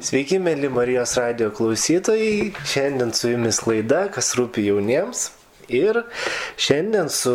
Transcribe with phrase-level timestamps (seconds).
[0.00, 2.54] Sveiki, mėly Marijos radio klausytojai.
[2.64, 5.26] Šiandien su jumis laida, kas rūpi jauniems.
[5.68, 5.98] Ir
[6.56, 7.32] šiandien su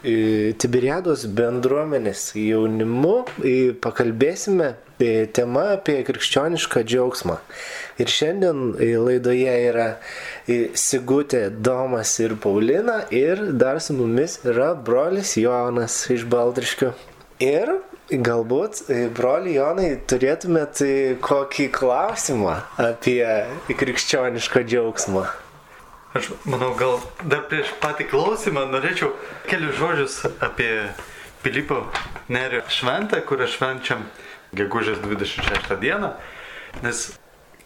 [0.00, 0.14] e,
[0.56, 3.12] Tiberiados bendruomenės jaunimu
[3.44, 3.52] e,
[3.84, 7.36] pakalbėsime e, tema apie krikščionišką džiaugsmą.
[8.00, 9.90] Ir šiandien laidoje yra
[10.48, 13.02] Sigutė, Domas ir Paulina.
[13.12, 16.94] Ir dar su mumis yra brolis Jonas iš Baltriškių.
[17.44, 17.76] Ir
[18.10, 23.22] Galbūt, e, broli Jonai, turėtumėt e, kokį klausimą apie
[23.70, 25.22] krikščionišką džiaugsmą.
[26.18, 29.12] Aš manau, gal dar prieš patį klausimą norėčiau
[29.46, 30.72] kelius žodžius apie
[31.44, 31.84] Pilypo
[32.34, 34.02] Nerio šventę, kurią švenčiam
[34.58, 36.10] gegužės 26 dieną.
[36.82, 37.06] Nes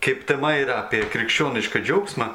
[0.05, 2.29] kaip tema yra apie krikščionišką džiaugsmą,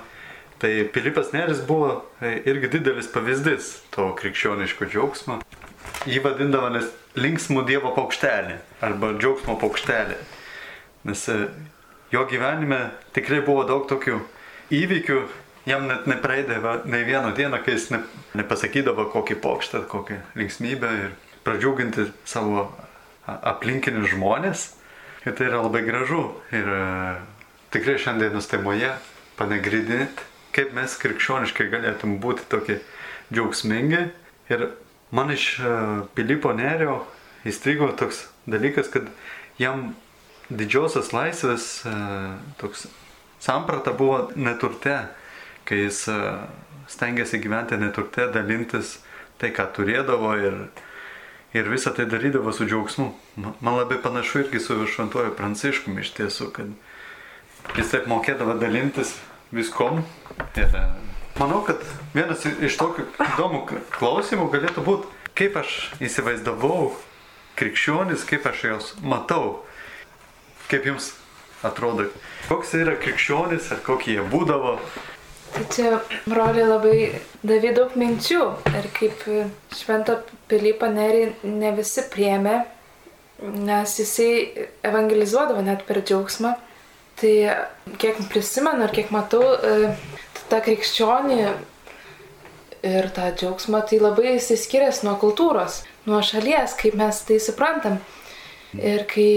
[0.58, 5.38] tai Pilypas Neris buvo e, irgi didelis pavyzdys to krikščioniško džiaugsmo.
[6.08, 6.88] Jį vadindavo nes
[7.20, 10.16] linksmų Dievo paukštelį arba džiaugsmo paukštelį.
[11.10, 11.36] Nes e,
[12.14, 12.80] jo gyvenime
[13.16, 14.22] tikrai buvo daug tokių
[14.76, 15.20] įvykių,
[15.68, 18.02] jam net nepraeidavo ne vieną dieną, kai jis ne,
[18.40, 22.70] nepasakydavo kokį paukštą, kokią linksmybę ir pradžiuginti savo
[23.28, 24.68] aplinkinius žmonės.
[25.28, 26.24] Ir tai yra labai gražu.
[26.56, 26.84] Ir e,
[27.76, 28.94] tikrai šiandienos temoje
[29.40, 32.80] panagrinėti, kaip mes krikščioniškai galėtum būti tokie
[33.34, 34.06] džiaugsmingi.
[34.50, 34.72] Ir
[35.12, 35.64] man iš e,
[36.16, 37.04] Pilypo Nerio
[37.48, 39.10] įstrigo toks dalykas, kad
[39.62, 39.94] jam
[40.50, 41.94] didžiosios laisvės e,
[42.62, 42.88] toks
[43.40, 44.98] samprata buvo neturte,
[45.66, 46.20] kai jis e,
[46.90, 49.00] stengiasi gyventi neturte, dalintis
[49.40, 50.56] tai, ką turėdavo ir,
[51.56, 53.10] ir visą tai darydavo su džiaugsmu.
[53.38, 59.16] Man labai panašu irgi su šventuoju pranciškumi iš tiesų, kad jis taip mokėdavo dalintis
[59.56, 60.04] viskom
[60.60, 60.76] ir
[61.40, 61.80] Manau, kad
[62.12, 63.60] vienas iš tokių įdomų
[63.96, 65.08] klausimų galėtų būti,
[65.40, 66.90] kaip aš įsivaizdavau
[67.60, 69.62] krikščionis, kaip aš juos matau.
[70.68, 71.14] Kaip jums
[71.64, 72.10] atrodo,
[72.50, 74.76] koks yra krikščionis ar kokie jie būdavo.
[75.54, 76.98] Tai čia broliai labai
[77.40, 78.44] davė daug minčių
[78.76, 79.24] ir kaip
[79.80, 80.20] šventą
[80.52, 82.66] Pilypą Nerį ne visi priemė,
[83.64, 86.58] nes jisai evangelizuodavo net per džiaugsmą.
[87.20, 87.34] Tai
[88.00, 89.42] kiek prisimenu ir kiek matau,
[90.52, 91.42] tą krikščionį
[92.90, 98.00] ir tą džiaugsmą, tai labai jisai skiriasi nuo kultūros, nuo šalies, kaip mes tai suprantam.
[98.78, 99.30] Ir kai,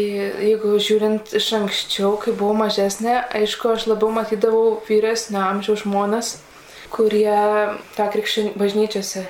[0.44, 6.34] jeigu žiūrint iš anksčiau, kai buvau mažesnė, aišku, aš labiau matydavau vyresnio amžiaus žmonės,
[6.92, 7.32] kurie
[7.96, 9.24] tą krikščionybę bažnyčiose,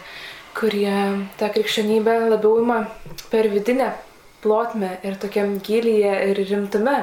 [0.58, 0.96] kurie
[1.38, 2.80] tą krikščionybę labiau ima
[3.30, 3.92] per vidinę
[4.42, 6.98] plotmę ir tokiam gilyje ir rimtume.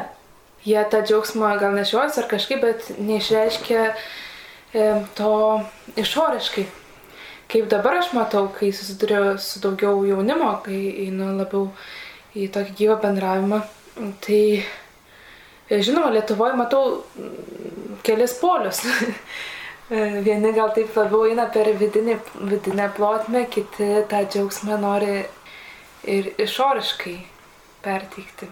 [0.67, 3.93] Jie tą džiaugsmą gal nešios ar kažkaip, bet neišreiškia
[4.71, 5.33] to
[5.97, 6.65] išoriškai.
[7.49, 11.71] Kaip dabar aš matau, kai susiduriu su daugiau jaunimo, kai einu labiau
[12.37, 13.63] į tokį gyvą bendravimą,
[14.21, 16.83] tai e, žinoma, Lietuvoje matau
[18.05, 18.83] kelis polius.
[19.89, 22.19] E, vieni gal taip labiau eina per vidinį,
[22.51, 25.23] vidinę plotmę, kiti tą džiaugsmą nori
[26.05, 27.15] ir išoriškai
[27.81, 28.51] perteikti.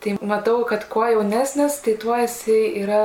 [0.00, 3.02] Tai matau, kad kuo jaunesnis, tai tuo jisai yra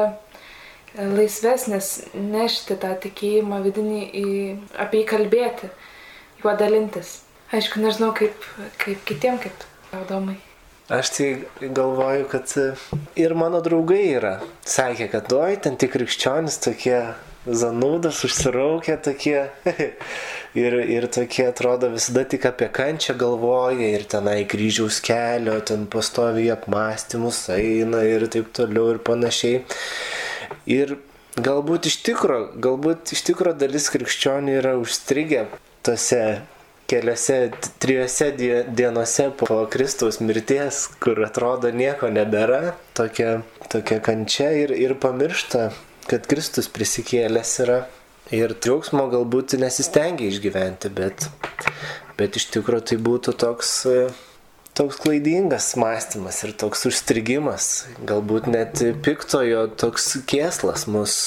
[0.97, 4.25] laisvesnis nešti tą tikėjimą vidinį, į,
[4.79, 5.69] apie jį kalbėti,
[6.43, 7.19] juo dalintis.
[7.55, 8.47] Aišku, nežinau kaip,
[8.81, 10.39] kaip kitiem, kaip raudomai.
[10.89, 11.27] Aš tai
[11.61, 12.51] galvoju, kad
[13.17, 14.35] ir mano draugai yra.
[14.69, 16.99] Sakė, kad oi, ten tik krikščionis tokie
[17.45, 19.47] zanūdas, užsiraukę tokie.
[20.63, 26.51] ir, ir tokie atrodo visada tik apie kančią galvoja ir tenai kryžiaus kelio, ten pastoviai
[26.55, 29.63] apmąstymus eina ir taip toliau ir panašiai.
[30.65, 30.97] Ir
[31.37, 35.45] galbūt iš tikro, galbūt iš tikro dalis krikščionių yra užstrigę
[35.85, 36.41] tose
[36.89, 38.31] keliose, trijose
[38.69, 45.69] dienose po Kristaus mirties, kur atrodo nieko nebėra, tokia, tokia kančia ir, ir pamiršta,
[46.09, 47.83] kad Kristus prisikėlęs yra.
[48.33, 51.27] Ir džiaugsmo galbūt nesistengia išgyventi, bet,
[52.17, 53.73] bet iš tikrųjų tai būtų toks
[54.75, 57.71] toks klaidingas mąstymas ir toks užstrigimas,
[58.07, 61.19] galbūt net piktojo toks kėslas mus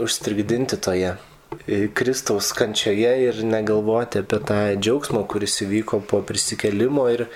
[0.00, 1.16] užstrigdinti toje
[1.94, 7.26] Kristaus kančioje ir negalvoti apie tą džiaugsmą, kuris įvyko po prisikelimo ir,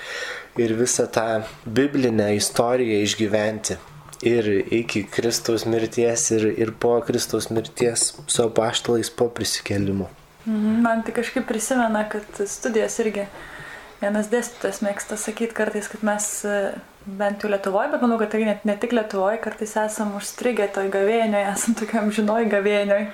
[0.59, 1.27] ir visą tą
[1.67, 3.79] biblinę istoriją išgyventi.
[4.27, 10.09] Ir iki Kristaus mirties ir, ir po Kristaus mirties su apaštalais po prisikelimo.
[10.47, 13.29] Mhm, man tai kažkaip prisimena, kad studijas irgi
[13.99, 16.59] Vienas dėstytojas mėgsta sakyti kartais, kad mes e,
[17.19, 20.93] bent jau Lietuvoje, bet manau, kad tai net ne tik Lietuvoje, kartais esam užstrigę toj
[20.95, 23.09] gavėnioje, esam tokiam žinoj gavėnioj,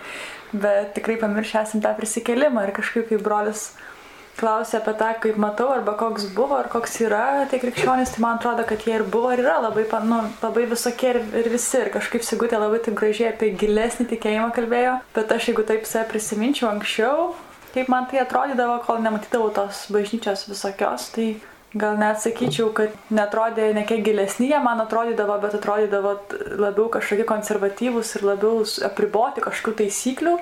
[0.53, 3.71] bet tikrai pamiršę esam tą prisikelimą ir kažkaip kaip brolis
[4.37, 8.39] klausia apie tą, kaip matau, arba koks buvo, ar koks yra tie krikščionys, tai man
[8.39, 11.79] atrodo, kad jie ir buvo, ir yra labai, nu, labai visokie ir, ir visi.
[11.81, 14.99] Ir kažkaip Sigutė labai taip gražiai apie gilesnį tikėjimą kalbėjo.
[15.15, 17.31] Bet aš jeigu taip save prisiminčiau anksčiau,
[17.75, 21.35] kaip man tai atrodydavo, kol nematydavau tos bažnyčios visokios, tai
[21.75, 26.15] gal net sakyčiau, kad netrodė nekiek gilesni jie man atrodydavo, bet atrodydavo
[26.63, 30.37] labiau kažkokie konservatyvūs ir labiau apriboti kažkokių taisyklių.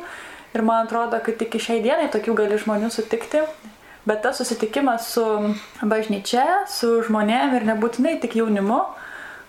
[0.53, 3.41] Ir man atrodo, kad iki šiai dienai tokių gali žmonių sutikti.
[4.05, 5.25] Bet tas susitikimas su
[5.87, 8.81] bažnyčia, su žmonėm ir nebūtinai tik jaunimu,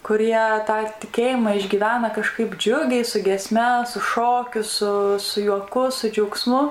[0.05, 6.61] kurie tą tikėjimą išgyvena kažkaip džiugiai, su gesme, su šokiu, su, su juoku, su džiaugsmu.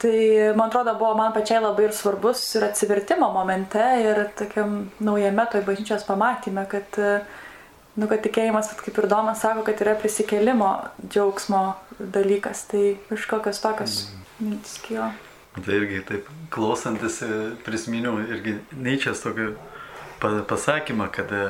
[0.00, 5.44] Tai man atrodo buvo man pačiai labai ir svarbus ir atsivertimo momente ir tokiam naujame
[5.52, 6.96] toj bažnyčios pamatyme, kad,
[8.00, 10.70] nu, kad tikėjimas, kaip ir Domas sako, kad yra prisikelimo
[11.04, 11.64] džiaugsmo
[12.00, 12.64] dalykas.
[12.72, 13.98] Tai kažkokios tokios
[14.40, 15.10] mintis kilo.
[15.64, 17.28] Tai irgi taip klausantis e,
[17.66, 19.52] prisiminiau irgi Nyčias tokį
[20.48, 21.46] pasakymą, kad e,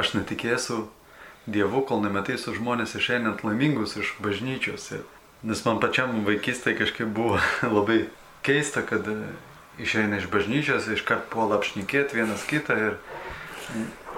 [0.00, 0.86] aš netikėsiu
[1.46, 4.88] Dievu, kol nematysiu žmonės išeinant laimingus iš bažnyčios.
[5.44, 7.40] Nes man pačiam vaikystėje kažkaip buvo
[7.76, 8.06] labai
[8.46, 9.18] keista, kad e,
[9.82, 12.98] išeina iš bažnyčios, iškart puola apšnikėti vienas kitą ir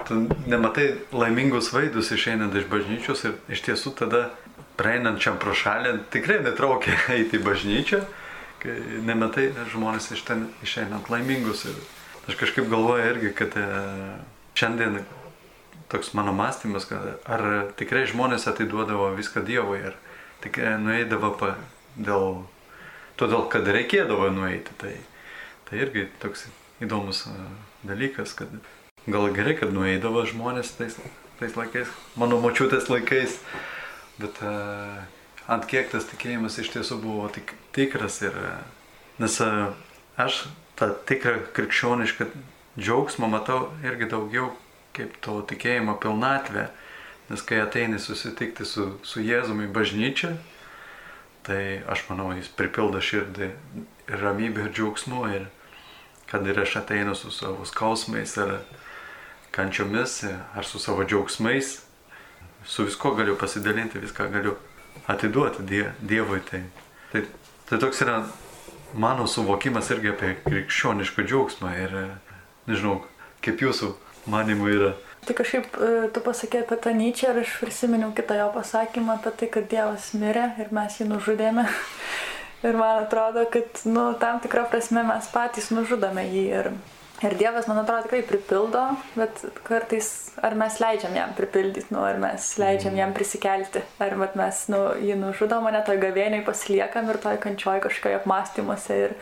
[0.07, 4.29] tu nematai laimingus vaidus išeinant iš bažnyčios ir iš tiesų tada
[4.79, 8.05] praeinančiam pro šalį tikrai netraukia eiti į bažnyčią
[8.63, 8.75] kai
[9.07, 11.65] nemetai žmonės iš ten išeinant laimingus.
[11.71, 11.79] Ir
[12.31, 13.67] aš kažkaip galvoju irgi, kad e,
[14.59, 15.01] šiandien
[15.89, 19.97] toks mano mąstymas, kad ar tikrai žmonės atiduodavo viską Dievui, ar
[20.45, 21.53] tik e, nueidavo pa,
[21.97, 22.43] dėl,
[23.21, 24.75] todėl, kad reikėdavo nueiti.
[24.81, 24.95] Tai,
[25.69, 26.47] tai irgi toks
[26.85, 27.37] įdomus e,
[27.89, 28.53] dalykas, kad
[29.09, 30.99] gal gerai, kad nueidavo žmonės tais,
[31.41, 31.91] tais laikais,
[32.21, 33.39] mano močiutės laikais,
[34.19, 34.99] bet uh,
[35.49, 38.37] ant kiek tas tikėjimas iš tiesų buvo tik, tikras ir
[39.23, 39.39] nes
[40.19, 40.43] aš
[40.79, 42.27] tą tikrą krikščionišką
[42.79, 44.51] džiaugsmą matau irgi daugiau
[44.97, 46.69] kaip to tikėjimo pilnatvę,
[47.29, 50.33] nes kai ateini susitikti su, su Jėzumi bažnyčia,
[51.47, 53.51] tai aš manau, jis pripildo širdį
[54.09, 55.49] ir ramybę ir džiaugsmu ir
[56.29, 58.59] kad ir aš ateinu su savo skausmais ar
[59.51, 61.79] kančiomis ar su savo džiaugsmais,
[62.65, 64.57] su visko galiu pasidalinti, viską galiu
[65.07, 66.41] atiduoti die, Dievui.
[66.51, 66.63] Tai,
[67.13, 67.25] tai,
[67.69, 68.21] tai toks yra
[68.95, 71.97] mano suvokimas irgi apie krikščionišką džiaugsmą ir
[72.69, 73.01] nežinau,
[73.45, 73.95] kaip jūsų
[74.29, 74.95] manimų yra.
[75.27, 79.33] Tai kažkaip e, tu pasakė apie tą Nyčią ir aš prisiminiau kitą jo pasakymą apie
[79.41, 81.67] tai, kad Dievas mirė ir mes jį nužudėme.
[82.67, 86.47] Ir man atrodo, kad nu, tam tikrą prasme mes patys nužudome jį.
[86.59, 86.73] Ir
[87.19, 88.83] Ir Dievas, man atrodo, tikrai pripildo,
[89.19, 90.07] bet kartais
[90.39, 95.17] ar mes leidžiam jam pripildyti, nu, ar mes leidžiam jam prisikelti, ar mes nu, jį
[95.19, 99.17] nužudom, mane toj gavėniai pasiliekam ir toj kančioj kažkoje apmąstymuose ir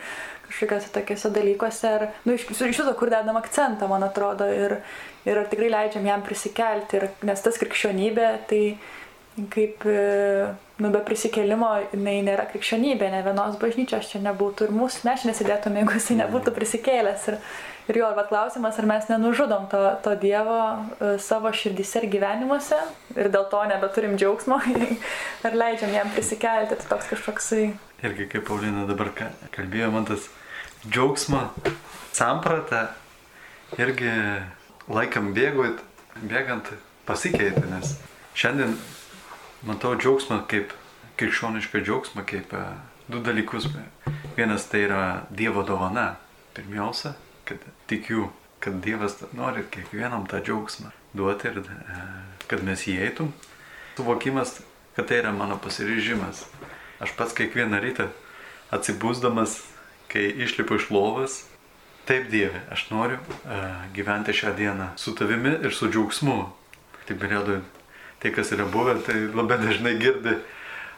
[0.49, 1.93] kažkokiuose tokiuose dalykuose.
[1.97, 4.79] Ir, nu, iš, iš viso, kur dedam akcentą, man atrodo, ir,
[5.27, 8.61] ir ar tikrai leidžiam jam prisikelti, ir, nes tas krikščionybė, tai
[9.53, 10.49] kaip, e,
[10.81, 15.83] nu, be prisikelimo, jinai nėra krikščionybė, ne vienos bažnyčios čia nebūtų ir mūsų, mes nesėdėtume,
[15.83, 17.33] jeigu jisai nebūtų prisikėlęs.
[17.33, 17.41] Ir,
[17.87, 20.57] Ir jo, bet klausimas, ar mes nenužudom to, to Dievo
[20.99, 22.79] e, savo širdise ir gyvenimuose
[23.15, 24.57] ir dėl to nebeturim džiaugsmo,
[25.47, 27.69] ar leidžiam jam prisikelti, tai toks kažkoksai.
[28.03, 29.13] Irgi kaip Paulina dabar
[29.55, 30.27] kalbėjo, man tas
[30.89, 31.41] džiaugsmo
[32.15, 32.87] samprata
[33.77, 34.11] irgi
[34.87, 35.81] laikam bėgant,
[36.23, 36.71] bėgant
[37.07, 37.97] pasikeitė, nes
[38.37, 38.75] šiandien
[39.67, 40.73] matau džiaugsmą kaip
[41.17, 42.63] krikščionišką džiaugsmą, kaip e,
[43.11, 43.67] du dalykus.
[44.37, 45.03] Vienas tai yra
[45.33, 46.15] Dievo dovana,
[46.55, 47.15] pirmiausia,
[47.47, 48.29] kad tikiu,
[48.63, 52.01] kad Dievas nori kiekvienam tą džiaugsmą duoti ir e,
[52.47, 53.33] kad mes įeitum.
[53.97, 54.59] Suvokimas,
[54.95, 56.45] kad tai yra mano pasiryžimas.
[57.01, 58.11] Aš pats kiekvieną rytą
[58.73, 59.59] atsibūsdamas,
[60.11, 61.41] kai išlipu iš lovas,
[62.07, 66.37] taip Dieve, aš noriu uh, gyventi šią dieną su tavimi ir su džiaugsmu.
[67.07, 67.59] Taip galėdų,
[68.23, 70.37] tai kas yra buvę, tai labai dažnai girdi,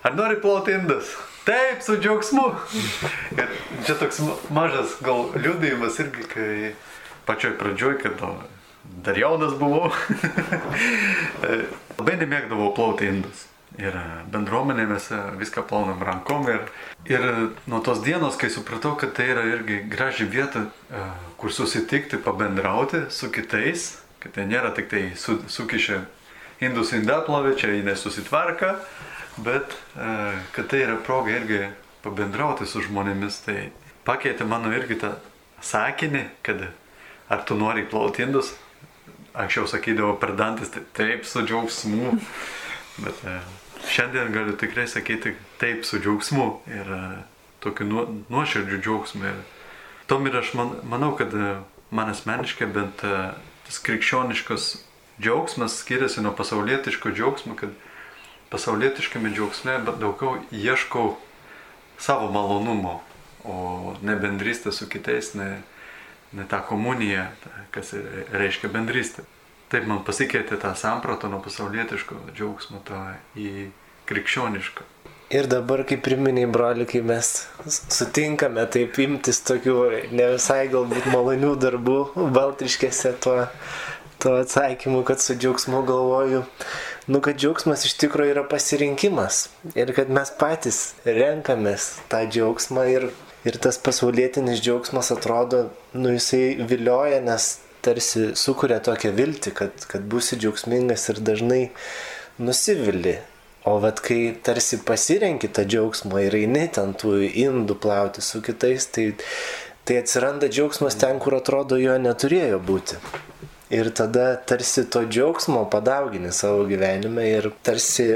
[0.05, 1.11] ar nori plauti indas?
[1.45, 2.45] Taip, su džiaugsmu.
[3.37, 3.51] Ir
[3.87, 4.21] čia toks
[4.53, 6.49] mažas gal liūdėjimas irgi, kai
[7.29, 8.21] pačioj pradžioj, kad
[9.05, 9.89] dar jaunas buvau,
[11.99, 13.45] labai nemėgdavau plauti indus.
[13.77, 13.93] Ir
[14.33, 15.05] bendruomenė mes
[15.39, 16.47] viską plaunam rankom.
[16.49, 16.63] Ir,
[17.07, 17.25] ir
[17.69, 21.03] nuo tos dienos, kai supratau, kad tai yra irgi graži vieta, e,
[21.39, 26.01] kur susitikti, pabendrauti su kitais, kad tai nėra tik tai su, sukišę
[26.65, 28.73] indus indaplovė, čia jį nesusitvarka,
[29.45, 30.09] bet e,
[30.55, 31.67] kad tai yra proga irgi
[32.03, 33.69] pabendrauti su žmonėmis, tai
[34.07, 35.13] pakeitė mano irgi tą
[35.63, 36.65] sakinį, kad
[37.29, 38.55] ar tu nori plauti indus,
[39.37, 42.15] anksčiau sakydavo per dantis, tai taip su džiaugsmu,
[43.03, 43.39] bet e,
[43.89, 47.01] šiandien galiu tikrai sakyti taip su džiaugsmu ir e,
[47.63, 47.87] tokiu
[48.29, 49.25] nuoširdžiu džiaugsmu.
[49.25, 49.41] Ir
[50.07, 51.55] tom ir aš man, manau, kad e,
[51.91, 54.69] man asmeniškai bent tas krikščioniškas
[55.21, 57.73] džiaugsmas skiriasi nuo pasaulietiško džiaugsmo, kad
[58.49, 61.17] pasaulietiškame džiaugsme daugiau ieškau
[61.99, 62.99] savo malonumo,
[63.43, 65.61] o ne bendrystę su kitais, ne,
[66.33, 67.25] ne tą komuniją,
[67.71, 67.93] kas
[68.31, 69.25] reiškia bendrystę.
[69.69, 73.01] Taip man pasikeitė tą sampratą nuo pasaulietiško džiaugsmo to
[73.37, 73.69] į
[74.09, 74.87] krikščionišką.
[75.29, 77.27] Ir dabar, kaip priminiai broli, kai mes
[77.69, 79.75] sutinkame taip imtis tokių
[80.09, 81.97] ne visai galbūt malonių darbų,
[82.33, 83.35] baltriškėse tuo,
[84.17, 86.41] tuo atsakymu, kad su džiaugsmu galvoju,
[87.13, 89.43] nu, kad džiaugsmas iš tikrųjų yra pasirinkimas
[89.77, 93.11] ir kad mes patys renkamės tą džiaugsmą ir,
[93.45, 100.07] ir tas pasaulietinis džiaugsmas atrodo, nu, jisai vilioja, nes tarsi sukuria tokią viltį, kad, kad
[100.11, 101.63] būsi džiaugsmingas ir dažnai
[102.39, 103.19] nusivili
[103.63, 108.85] O vat kai tarsi pasirenki tą džiaugsmą ir eini ten tų indų plauti su kitais,
[108.95, 109.09] tai,
[109.83, 113.01] tai atsiranda džiaugsmas ten, kur atrodo jo neturėjo būti.
[113.75, 118.07] Ir tada tarsi to džiaugsmo padaugini savo gyvenime ir tarsi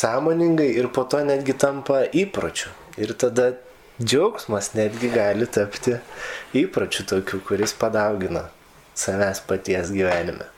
[0.00, 2.72] sąmoningai ir po to netgi tampa įpročiu.
[2.96, 3.52] Ir tada
[4.00, 6.00] džiaugsmas netgi gali tapti
[6.56, 8.48] įpročiu tokiu, kuris padaugina
[8.96, 10.48] savęs paties gyvenime.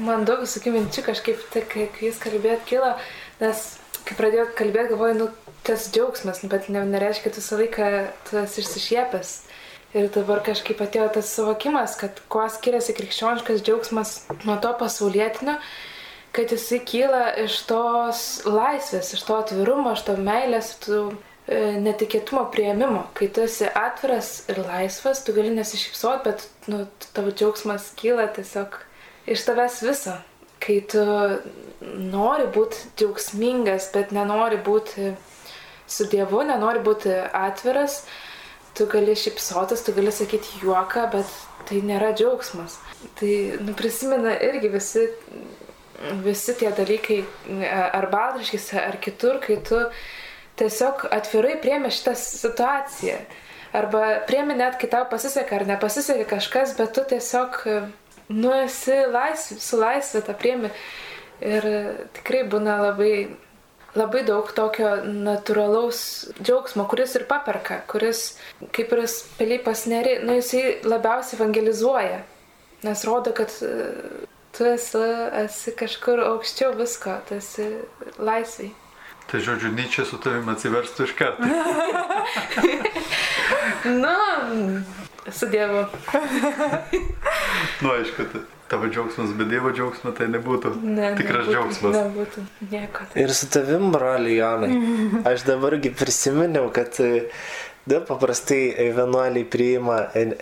[0.00, 2.94] Man daug visokių minčių kažkaip, tai kai jūs kalbėt, kilo,
[3.40, 3.60] Nes
[4.04, 7.86] kai pradėjau kalbėti, galvoju, nu, tas džiaugsmas, bet ne, nereiškia, kad visą laiką
[8.42, 9.30] esi išsišiepęs.
[9.96, 14.12] Ir dabar kažkaip atėjo tas suvokimas, kad kuo skiriasi krikščioniškas džiaugsmas
[14.44, 15.56] nuo to pasaulietinio,
[16.36, 21.00] kad jisai kyla iš tos laisvės, iš to atvirumo, iš to meilės, tų
[21.50, 23.08] netikėtumo prieimimo.
[23.18, 28.78] Kai tu esi atviras ir laisvas, tu gali nesišypsoti, bet nu, tavo džiaugsmas kyla tiesiog
[29.30, 30.20] iš tavęs viso
[30.60, 31.02] kai tu
[32.12, 35.14] nori būti džiaugsmingas, bet nenori būti
[35.90, 38.02] su Dievu, nenori būti atviras,
[38.76, 41.32] tu gali šipsotis, tu gali sakyti juoką, bet
[41.68, 42.78] tai nėra džiaugsmas.
[43.18, 43.32] Tai
[43.64, 45.06] nu, prisimena irgi visi,
[46.24, 47.22] visi tie dalykai,
[47.72, 49.80] ar baltriškise, ar kitur, kai tu
[50.60, 53.16] tiesiog atvirai priemi šitą situaciją.
[53.76, 57.60] Arba priemi net, kai tau pasiseka ar nepasiseka kažkas, bet tu tiesiog
[58.30, 60.70] nu esi laisvė, su laisvė tą priemi.
[61.40, 61.64] Ir
[62.18, 63.14] tikrai būna labai,
[63.96, 66.02] labai daug tokio natūralaus
[66.42, 68.34] džiaugsmo, kuris ir paperka, kuris,
[68.76, 69.06] kaip ir
[69.38, 72.20] Pilypas neri, nu jisai labiausiai evangelizuoja.
[72.84, 73.72] Nes rodo, kad e,
[74.56, 75.00] tu esi,
[75.42, 77.66] esi kažkur aukščiau visko, tu esi
[78.20, 78.70] laisviai.
[79.30, 81.46] Tai žodžiu, Nyčia su tavimi atsiverstų iš karto.
[84.02, 84.16] Na,
[85.30, 85.84] su Dievu.
[87.80, 91.96] nu, aišku, tai tavo džiaugsmas be Dievo džiaugsmo tai nebūtų ne, tikras nebūtų, džiaugsmas.
[91.96, 93.06] Nebūtų nieko.
[93.12, 93.22] Tai.
[93.22, 94.70] Ir su tavim, broli Jonai,
[95.30, 96.98] aš dabargi prisiminiau, kad
[97.86, 99.94] Da, paprastai vienuoliai priima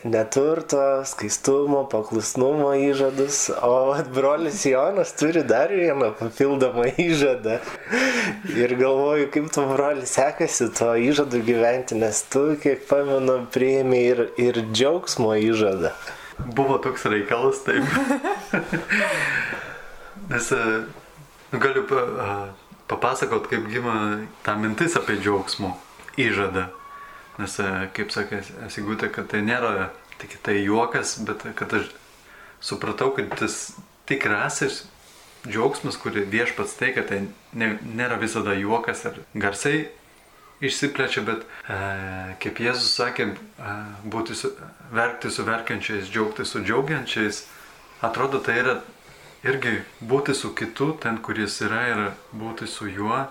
[0.02, 7.60] neturto, skaistumo, paklusnumo įžadus, o brolis Jonas turi dar vieną papildomą įžadą.
[8.50, 14.24] Ir galvoju, kaip tu, brolis, sekasi to įžadų gyventi, nes tu, kiek pamenu, priimi ir,
[14.34, 15.92] ir džiaugsmo įžadą.
[16.58, 17.86] Buvo toks reikalas, taip.
[20.32, 20.50] nes
[21.54, 21.86] nu, galiu
[22.90, 25.76] papasakot, kaip gimė ta mintis apie džiaugsmo
[26.18, 26.66] įžadą.
[27.38, 28.42] Nes, e, kaip sakė
[28.74, 31.92] Sigutė, kad tai nėra tik tai juokas, bet kad aš
[32.64, 33.58] supratau, kad tas
[34.10, 34.82] tikrasis
[35.46, 37.20] džiaugsmas, kurį viešpats teikia, tai
[37.54, 39.88] ne, nėra visada juokas ar garsai
[40.64, 41.78] išsiplečia, bet e,
[42.42, 43.74] kaip Jėzus sakė, e,
[44.10, 44.50] būti su,
[44.94, 47.44] verkti su verkiančiais, džiaugti su džiaugiančiais,
[48.02, 48.80] atrodo tai yra
[49.46, 52.02] irgi būti su kitu ten, kuris yra ir
[52.34, 53.26] būti su juo,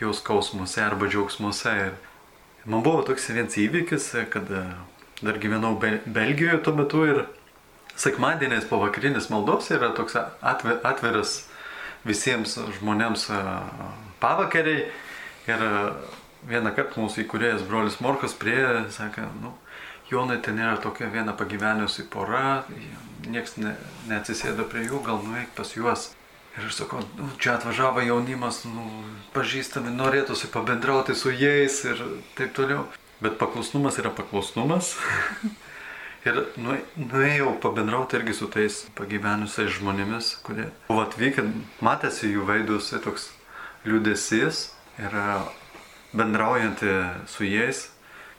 [0.00, 1.74] jos skausmuose arba džiaugsmuose.
[1.86, 1.94] Ir
[2.64, 4.62] Man buvo toks vienas įvykis, kad e,
[5.20, 7.18] dar gyvenau Belgijoje tuo metu ir
[8.00, 11.34] sekmadieniais pavakarinis maldos yra toks atviras
[12.08, 13.42] visiems žmonėms e,
[14.22, 14.86] pavakariai.
[15.44, 15.74] Ir e,
[16.48, 18.56] vieną kartą mūsų įkūrėjas brolis Morkas prie,
[18.96, 19.52] sakė, nu,
[20.08, 22.62] Jonai ten yra tokia viena pagyvenusi pora,
[23.28, 23.76] niekas ne,
[24.08, 26.10] neatsisėdo prie jų, gal nueik pas juos.
[26.54, 28.84] Ir aš sakau, nu, čia atvažiavo jaunimas, nu,
[29.34, 32.02] pažįstami, norėtųsi pabendrauti su jais ir
[32.38, 32.86] taip toliau.
[33.24, 34.94] Bet paklusnumas yra paklusnumas.
[36.28, 41.44] ir nu, nuėjau pabendrauti irgi su tais pagyvenusiais žmonėmis, kurie buvo atvykę,
[41.84, 43.28] matėsi jų veiduose toks
[43.84, 44.68] liūdėsis
[45.02, 45.16] ir
[46.16, 46.80] bendraujant
[47.28, 47.88] su jais,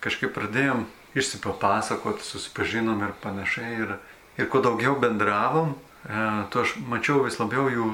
[0.03, 3.75] kažkaip pradėjom išsipapasakoti, susipažinom ir panašiai.
[3.86, 3.95] Ir,
[4.39, 5.75] ir kuo daugiau bendravom,
[6.06, 7.90] E, tuo aš mačiau vis labiau jų,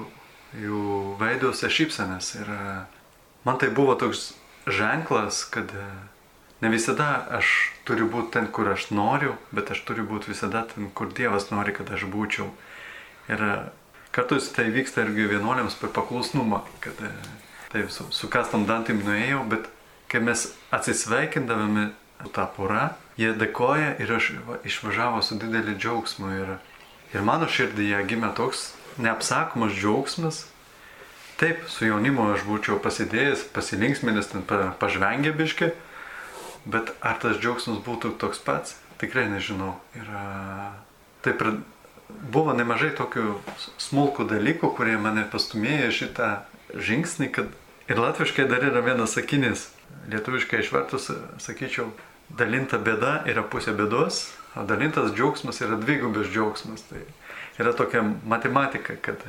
[0.60, 0.86] jų
[1.22, 2.34] veiduose šypsenas.
[2.42, 2.62] Ir e,
[3.48, 4.32] man tai buvo toks
[4.68, 5.86] ženklas, kad e,
[6.62, 10.90] ne visada aš turiu būti ten, kur aš noriu, bet aš turiu būti visada ten,
[10.96, 12.50] kur Dievas nori, kad aš būčiau.
[13.32, 13.46] Ir
[14.12, 17.14] kartais tai vyksta irgi vienuoliams per paklusnumą, kad e,
[17.72, 19.72] tai su, su kastam dantim nuėjau, bet
[20.12, 21.94] kai mes atsisveikindavome
[22.36, 26.34] tą porą, jie dėkoja ir aš va, išvažiavo su dideliu džiaugsmu.
[26.36, 26.52] Ir,
[27.14, 30.46] ir mano širdyje gimė toks neapsakomas džiaugsmas.
[31.42, 34.44] Taip, su jaunimu aš būčiau pasidėjęs, pasilinksminęs, ten
[34.80, 35.72] pažvengę biški,
[36.70, 39.74] bet ar tas džiaugsmas būtų toks pats, tikrai nežinau.
[39.98, 40.12] Ir
[41.26, 41.56] taip ir
[42.34, 43.40] buvo nemažai tokių
[43.82, 46.30] smulkų dalykų, kurie mane pastumėjo šitą
[46.78, 47.50] žingsnį, kad
[47.90, 49.70] ir latviškai dar yra vienas sakinys.
[50.12, 51.10] Lietuviškai išvertus,
[51.42, 51.90] sakyčiau,
[52.30, 56.84] dalinta bėda yra pusė bėdos, dalintas džiaugsmas yra dvigubas džiaugsmas.
[56.90, 57.02] Tai
[57.60, 59.24] yra tokia matematika, kad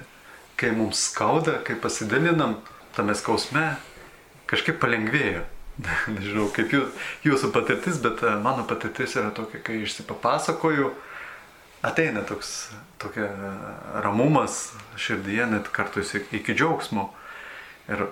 [0.56, 2.56] kai mums skauda, kai pasidalinam
[2.96, 3.72] tame skausme,
[4.50, 5.44] kažkaip palengvėjo.
[6.14, 6.82] Nežinau, kaip jų,
[7.24, 10.90] jūsų patirtis, bet e, mano patirtis yra tokia, kai išsipapasakoju,
[11.82, 12.52] ateina toks
[13.02, 13.52] tokia e,
[14.04, 17.08] ramumas širdyje, net kartais iki džiaugsmo.
[17.90, 18.06] Ir,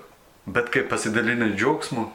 [0.50, 2.08] bet kai pasidalinai džiaugsmu,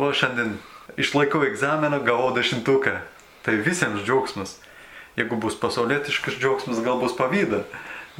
[0.00, 0.56] o šiandien
[0.98, 2.96] išlaikau egzaminą, gavau dešimtuką.
[3.44, 4.58] Tai visiems džiaugsmas
[5.16, 7.64] jeigu bus pasaulietiškas džiaugsmas, gal bus pavyda.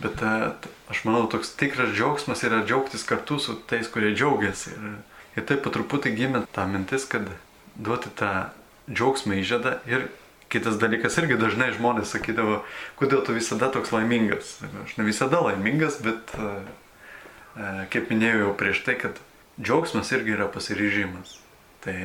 [0.00, 0.52] Bet e,
[0.92, 4.72] aš manau, toks tikras džiaugsmas yra džiaugtis kartu su tais, kurie džiaugiasi.
[4.76, 4.96] Ir,
[5.36, 7.28] ir taip po truputį gimė ta mintis, kad
[7.76, 8.50] duoti tą
[8.90, 9.78] džiaugsmą įžadą.
[9.90, 10.08] Ir
[10.50, 12.62] kitas dalykas irgi dažnai žmonės sakydavo,
[12.98, 14.56] kodėl tu visada toks laimingas.
[14.84, 16.50] Aš ne visada laimingas, bet e,
[17.56, 19.20] e, kaip minėjau jau prieš tai, kad
[19.60, 21.38] džiaugsmas irgi yra pasiryžimas.
[21.84, 21.96] Tai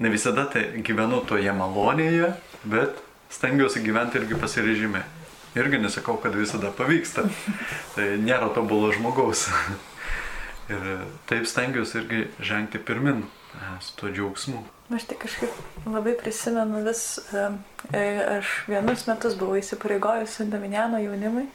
[0.00, 2.32] ne visada tai gyvenu toje malonėje,
[2.64, 3.00] bet
[3.32, 5.04] stengiuosi gyventi irgi pasirežime.
[5.58, 7.26] Irgi nesakau, kad visada pavyksta.
[7.96, 9.48] Tai nėra tobulo žmogaus.
[10.70, 10.84] Ir
[11.26, 14.60] taip stengiuosi irgi žengti pirmin e, su tuo džiaugsmu.
[14.94, 17.48] Aš tik kažkaip labai prisimenu vis, e,
[17.90, 18.04] e,
[18.38, 21.48] aš vienus metus buvau įsipareigojusi Dominiano jaunimui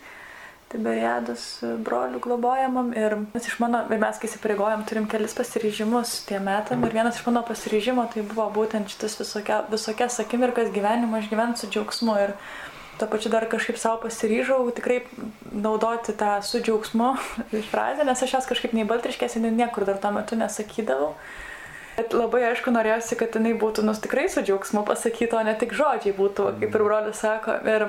[0.75, 1.43] Tiberiados
[1.87, 6.95] brolių globojamam ir iš mano, ir mes kai įsipareigojom, turim kelis pasiryžimus tie metam ir
[6.95, 12.17] vienas iš mano pasiryžimo tai buvo būtent šitas visokia, visokias akimirkas gyvenimo išgyventi su džiaugsmu
[12.25, 12.35] ir
[12.99, 15.01] to pačiu dar kažkaip savo pasiryžau tikrai
[15.51, 17.13] naudoti tą su džiaugsmu
[17.71, 21.13] frazę, nes aš jas kažkaip nei baltriškėsi, nei niekur dar tuo metu nesakydavau.
[21.95, 25.71] Bet labai aišku norėjosi, kad jinai būtų nus tikrai su džiaugsmu pasakyta, o ne tik
[25.77, 27.55] žodžiai būtų, kaip ir brolis sako.
[27.71, 27.85] Ir,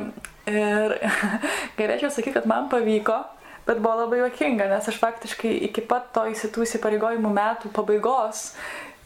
[0.51, 0.95] ir
[1.79, 3.19] galėčiau sakyti, kad man pavyko,
[3.67, 8.53] bet buvo labai juokinga, nes aš faktiškai iki pat to įsitų įsipareigojimų metų pabaigos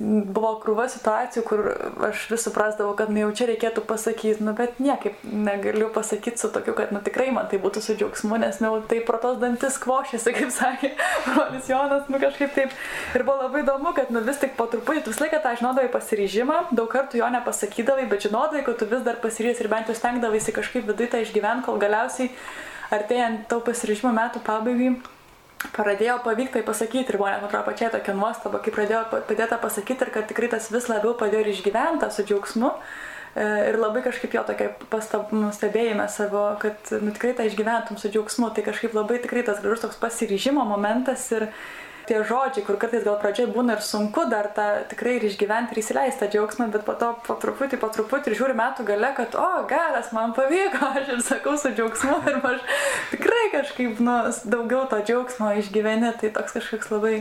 [0.00, 1.60] buvo krūva situacijų, kur
[2.08, 6.48] aš vis suprasdavau, kad nu, jau čia reikėtų pasakyti, nu, bet niekaip negaliu pasakyti su
[6.54, 10.32] tokiu, kad nu, tikrai man tai būtų su džiaugsmu, nes nu, tai protos dantis kvošėsi,
[10.38, 10.92] kaip sakė
[11.28, 12.72] brolis Jonas, nu kažkaip taip.
[13.18, 15.92] Ir buvo labai įdomu, kad nu, vis tik po truputį, tu visą laiką tą žinodavai
[15.92, 20.00] pasiryžimą, daug kartų jo nepasakydavai, bet žinodavai, kad tu vis dar pasiryžęs ir bent jau
[20.00, 22.32] stengdavaisi kažkaip viduje tą išgyventi, kol galiausiai
[22.90, 24.94] artėjant tau pasiryžimo metų pabaigai
[25.74, 30.06] pradėjo pavykti tai pasakyti ir buvo net, atrodo, pačiai tokia nuostaba, kai pradėjo padėta pasakyti
[30.06, 32.72] ir kad tikrai tas vis labiau padėjo ir išgyventi su džiaugsmu.
[33.30, 38.10] E, ir labai kažkaip jo tokia pastab, nustebėjime savo, kad nu, tikrai tą išgyventum su
[38.10, 41.50] džiaugsmu, tai kažkaip labai tikrai tas gražus toks pasiryžimo momentas ir,
[42.10, 45.82] tie žodžiai, kur kartais gal pradžioj būna ir sunku dar tą tikrai ir išgyventi ir
[45.84, 49.36] įsileisti tą džiaugsmą, bet po to po truputį, po truputį ir žiūri metų gale, kad,
[49.38, 54.16] o, geras, man pavyko, aš ir sakau su džiaugsmu ir aš tikrai kažkaip, nu,
[54.56, 57.14] daugiau to džiaugsmo išgyveni, tai toks kažkoks labai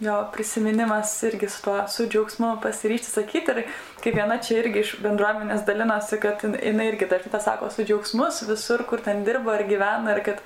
[0.00, 3.50] jo prisiminimas irgi su tuo, su džiaugsmu pasiryšti sakyti.
[3.50, 3.64] Ir
[4.02, 8.44] kaip viena čia irgi iš bendruomenės dalinosi, kad jinai irgi dažnai tą sako su džiaugsmus
[8.48, 10.44] visur, kur ten dirba ir gyvena ir kad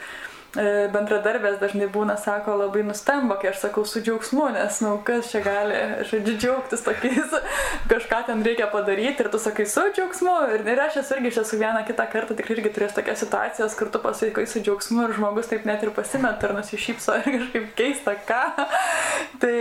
[0.53, 5.31] bendradarbės dažnai būna, sako, labai nustemba, kai aš sakau su džiaugsmu, nes, na, nu, kas
[5.33, 5.79] čia gali,
[6.11, 7.33] žodžiu, džiaugtis tokiais,
[7.93, 10.35] kažką ten reikia padaryti ir tu sakai su džiaugsmu.
[10.53, 13.79] Ir, ir aš esu irgi, aš esu vieną kitą kartą tikrai irgi turėjęs tokias situacijas,
[13.81, 17.73] kur tu pasakai su džiaugsmu ir žmogus taip net ir pasimeta ir nusišypso ir kažkaip
[17.81, 18.69] keista, ką.
[19.43, 19.57] tai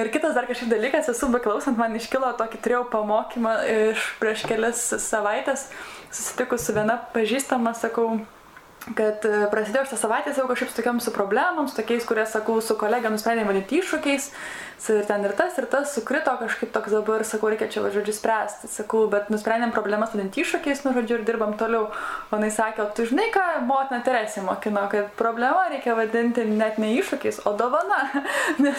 [0.00, 4.88] ir kitas dar kažkaip dalykas, esu beklausant, man iškilo tokį turėjau pamokymą iš prieš kelias
[5.04, 5.68] savaitės,
[6.08, 8.14] susitikus su viena pažįstama, sakau,
[8.96, 12.58] kad e, prasidėjo šitą savaitę jau kažkaip su tokiam su problemom, su tokiais, kurie, sakau,
[12.64, 14.30] su kolega nusprendėme vadinti iššūkiais,
[14.94, 18.70] ir ten ir tas, ir tas sukrito kažkaip toks dabar, sakau, reikia čia, žodžiu, spręsti,
[18.72, 21.90] sakau, bet nusprendėm problemas vadinti iššūkiais, nu, žodžiu, ir dirbam toliau.
[22.30, 26.94] O jis sakė, tu žinai, ką motina Teresė mokino, kad problemą reikia vadinti net ne
[26.98, 28.02] iššūkiais, o dovana.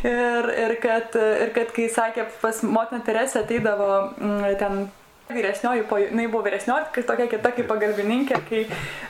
[0.00, 4.78] Ir, ir, kad, ir kad kai sakė, pas motina Teresė ateidavo m, mm, ten
[5.30, 8.62] Vyresnioji, po, jinai buvo vyresnioji, kai tokia kita kaip pagalbininkė, kai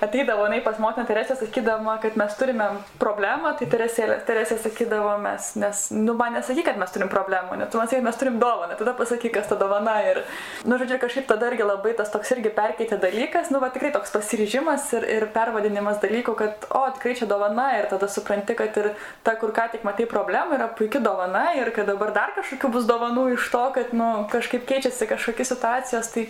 [0.04, 2.66] ateidavo jinai pas motiną Teresę sakydama, kad mes turime
[3.00, 7.72] problemą, tai Teresė, Teresė sakydavo mes, nes, nu, man nesakyk, kad mes turim problemų, net
[7.72, 9.96] tu man sakai, mes turim dovaną, tada pasakyk, kas ta dovana.
[10.11, 10.20] Ir,
[10.68, 14.12] nu, žodžiu, kažkaip tada irgi labai tas toks irgi perkeitė dalykas, nu, va tikrai toks
[14.14, 18.92] pasiryžimas ir, ir pervadinimas dalykų, kad, o, tikrai čia dovana ir tada supranti, kad ir
[19.24, 22.88] ta, kur ką tik matai problemą, yra puikia dovana ir kad dabar dar kažkokių bus
[22.88, 26.27] dovanų iš to, kad, nu, kažkaip keičiasi kažkokia situacijos tai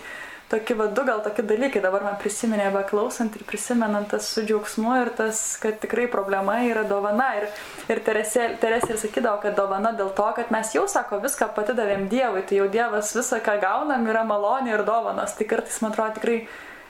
[0.51, 4.43] tokie va du gal tokie dalykai dabar man prisiminė, be klausant ir prisimenant tas su
[4.47, 7.29] džiaugsmu ir tas, kad tikrai problema yra dovana.
[7.38, 7.47] Ir,
[7.93, 12.09] ir Teresė, Teresė ir sakydavo, kad dovana dėl to, kad mes jau, sako, viską patidavėm
[12.11, 15.37] Dievui, tai jau Dievas visą, ką gaunam, yra malonė ir dovanas.
[15.38, 16.40] Tai kartais, man atrodo, tikrai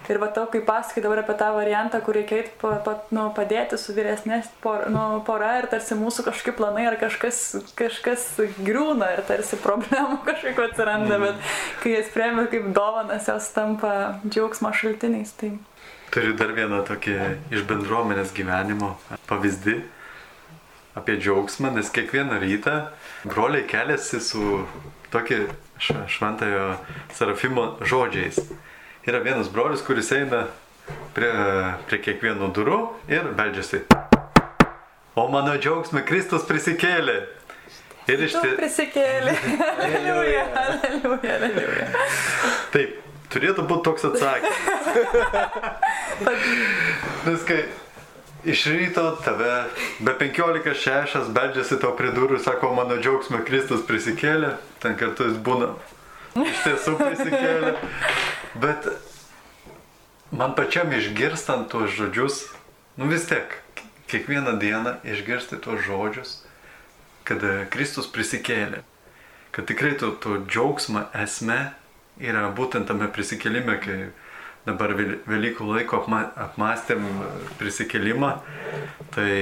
[0.08, 3.26] Ir va tau, kai pasakai dabar apie tą variantą, kur reikia eiti pa, pa, nu,
[3.36, 7.40] padėti su vyresnės por, nu, pora ir tarsi mūsų kažkokie planai ar kažkas,
[7.78, 8.24] kažkas
[8.64, 11.26] griūna ir tarsi problemų kažkokiu atsiranda, mm.
[11.26, 11.52] bet
[11.84, 13.92] kai jas priemi kaip dovanas, jos tampa
[14.24, 15.34] džiaugsmo šaltiniais.
[15.38, 15.52] Tai...
[16.10, 17.16] Turiu dar vieną tokį
[17.54, 18.96] iš bendruomenės gyvenimo
[19.28, 19.76] pavyzdį
[20.98, 22.80] apie džiaugsmą, nes kiekvieną rytą
[23.28, 24.64] broliai keliasi su
[25.14, 25.44] tokį
[25.80, 26.74] šventojo
[27.14, 28.40] Serafimo žodžiais
[29.06, 30.44] yra vienas brolis, kuris eina
[31.14, 31.30] prie,
[31.88, 32.80] prie kiekvienų durų
[33.12, 33.84] ir beldžiasi.
[35.18, 37.18] O mano džiaugsmė Kristus prisikėlė.
[38.10, 38.56] Ir iš tiesų.
[38.58, 39.34] Prisikėlė.
[39.84, 41.86] Aleliuja, aleliuja, aleliuja.
[42.74, 42.96] Taip,
[43.32, 44.90] turėtų būti toks atsakymas.
[47.28, 47.60] Nes kai
[48.50, 49.52] iš ryto tave
[50.00, 55.74] be 15-6 beldžiasi tau prie durų sako, mano džiaugsmė Kristus prisikėlė, ten kartu jis būna
[56.40, 57.74] iš tiesų prisikėlė.
[58.54, 58.88] Bet
[60.30, 62.42] man pačiam išgirstant tuos žodžius,
[62.98, 63.54] nu vis tiek,
[64.10, 66.40] kiekvieną dieną išgirsti tuos žodžius,
[67.24, 68.82] kad Kristus prisikėlė.
[69.54, 71.72] Kad tikrai to, to džiaugsmo esmė
[72.22, 73.98] yra būtent tame prisikėlime, kai
[74.66, 77.06] dabar Velykų laiko apmastėm
[77.58, 78.34] prisikėlimą,
[79.14, 79.32] tai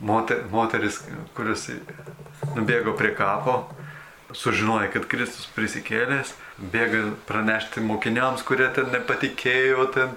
[0.00, 1.02] moter, moteris,
[1.36, 1.68] kuris
[2.56, 3.62] nubėgo prie kapo,
[4.36, 6.34] sužinoja, kad Kristus prisikėlęs,
[6.72, 10.16] bėga pranešti mokiniams, kurie ten nepatikėjo ten.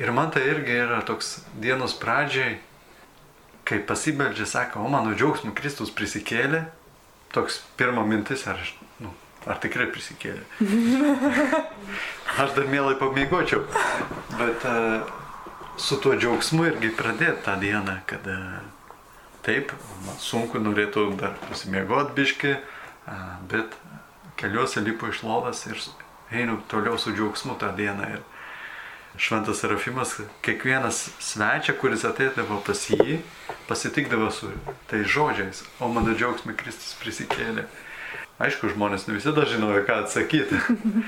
[0.00, 2.58] Ir man tai irgi yra toks dienos pradžiai,
[3.64, 6.64] kai pasibeldžia, sako, o mano džiaugsmų Kristus prisikėlė,
[7.34, 9.14] toks pirma mintis, ar, aš, nu,
[9.46, 10.42] ar tikrai prisikėlė.
[12.42, 13.62] aš dar mielai pamėgočiau,
[14.34, 15.06] bet uh,
[15.78, 18.58] su tuo džiaugsmu irgi pradėti tą dieną, kad uh,
[19.46, 19.72] taip,
[20.08, 22.56] man sunku norėtų dar pasimėgoti biški,
[23.50, 23.76] bet
[24.40, 25.80] keliuosi lipu iš lovas ir
[26.34, 28.08] einu toliau su džiaugsmu tą dieną.
[28.16, 28.22] Ir
[29.16, 33.20] Šventas Serafimas kiekvienas svečia, kuris ateidavo pas jį,
[33.68, 34.50] pasitikdavo su
[34.90, 37.68] tais žodžiais, o mano džiaugsmė Kristus prisikėlė.
[38.42, 40.58] Aišku, žmonės ne visada žinojo, ką atsakyti.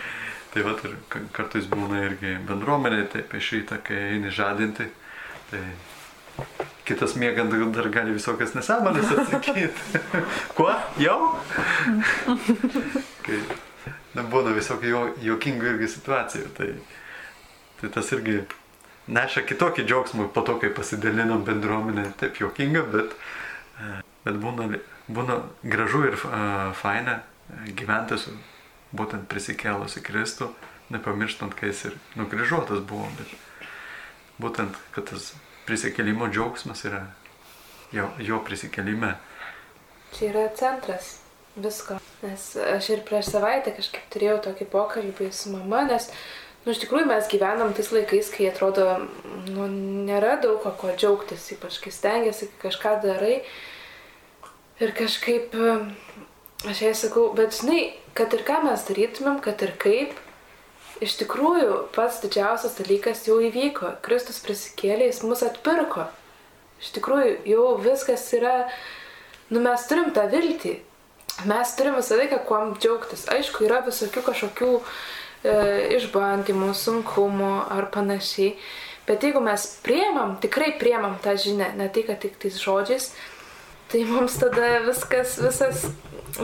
[0.54, 0.94] tai va, ir
[1.35, 4.87] kartais būna irgi bendruomenė, taip iš ryto, kai eini žadinti,
[5.50, 5.64] tai
[6.87, 10.03] kitas miegant dar gali visokias nesąmonės atsakyti.
[10.57, 10.70] Kuo?
[11.07, 11.35] Jau?
[13.27, 13.40] Kai
[14.16, 14.92] nebūna visokių
[15.25, 16.51] juokingų irgi situacijų.
[16.57, 16.68] Tai,
[17.81, 18.40] tai tas irgi
[19.12, 22.11] neša kitokį džiaugsmą po to, kai pasidalinom bendruomenę.
[22.20, 23.16] Taip juokinga, bet,
[23.81, 23.96] e,
[24.27, 24.68] bet būna,
[25.07, 27.20] būna gražu ir uh, faina
[27.79, 28.35] gyventi su
[28.96, 30.51] būtent prisikėlus į Kristų,
[30.94, 33.09] nepamirštant, kai jis ir nukryžiuotas buvo.
[33.18, 33.35] Bet
[34.42, 35.33] būtent, kad tas
[35.66, 37.05] prisikėlimo džiaugsmas yra
[37.92, 39.14] jo, jo prisikelime.
[40.16, 41.16] Čia yra centras
[41.57, 41.98] visko.
[42.22, 46.09] Nes aš ir prieš savaitę kažkaip turėjau tokį pokalbį su mama, nes,
[46.64, 48.87] nu, iš tikrųjų mes gyvenam tais laikais, kai atrodo,
[49.50, 49.68] nu,
[50.09, 53.40] nėra daug ko, ko džiaugtis, ypač kai stengiasi, kai kažką darai.
[54.81, 55.55] Ir kažkaip,
[56.68, 60.16] aš jai sakau, bet žinai, kad ir ką mes darytumėm, kad ir kaip,
[61.04, 63.98] Iš tikrųjų, pats didžiausias dalykas jau įvyko.
[64.04, 66.06] Kristus prisikėlė, jis mus atpirko.
[66.80, 68.54] Iš tikrųjų, jau viskas yra,
[69.52, 70.78] nu mes turim tą viltį.
[71.44, 73.26] Mes turim visą laiką kuom džiaugtis.
[73.28, 75.56] Aišku, yra visokių kažkokių e,
[75.98, 78.54] išbandymų, sunkumų ar panašiai.
[79.06, 83.12] Bet jeigu mes priemam, tikrai priemam tą žinę, ne tai, kad tik tais žodžiais,
[83.92, 85.87] tai mums tada viskas, visas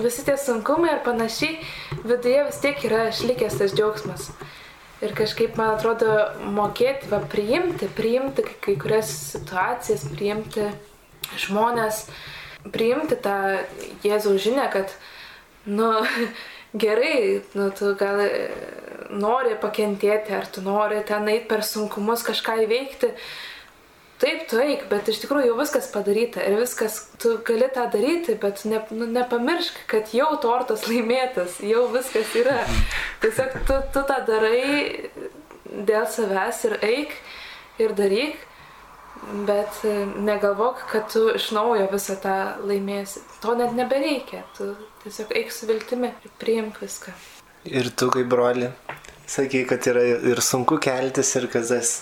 [0.01, 1.59] visi tie sunkumai ir panašiai,
[2.05, 4.31] viduje vis tiek yra išlikęs tas džiaugsmas.
[5.03, 6.09] Ir kažkaip, man atrodo,
[6.55, 10.69] mokėti, va, priimti, priimti kai kurias situacijas, priimti
[11.43, 12.05] žmonės,
[12.73, 13.37] priimti tą
[14.07, 14.95] Jėzaus žinę, kad,
[15.67, 15.91] nu,
[16.85, 18.23] gerai, nu, tu gal
[19.13, 23.11] nori pakentėti, ar tu nori ten eiti per sunkumus kažką įveikti,
[24.23, 28.37] taip, tu eik, bet iš tikrųjų jau viskas padaryta ir viskas, tu gali tą daryti,
[28.41, 32.61] bet ne, nu, nepamiršk, kad jau tortas laimėtas, jau viskas yra.
[33.25, 35.11] Tiesiog tu, tu tą darai
[35.73, 37.15] dėl savęs ir eik
[37.83, 38.39] ir daryk,
[39.49, 39.95] bet e,
[40.31, 43.23] negalvok, kad tu iš naujo visą tą laimėsi.
[43.43, 44.73] To net nebereikia, tu
[45.05, 47.15] tiesiog eik su viltimi ir priimk viską.
[47.71, 48.71] Ir tu kaip broli,
[49.31, 52.01] sakai, kad yra ir sunku keltis ir kad tas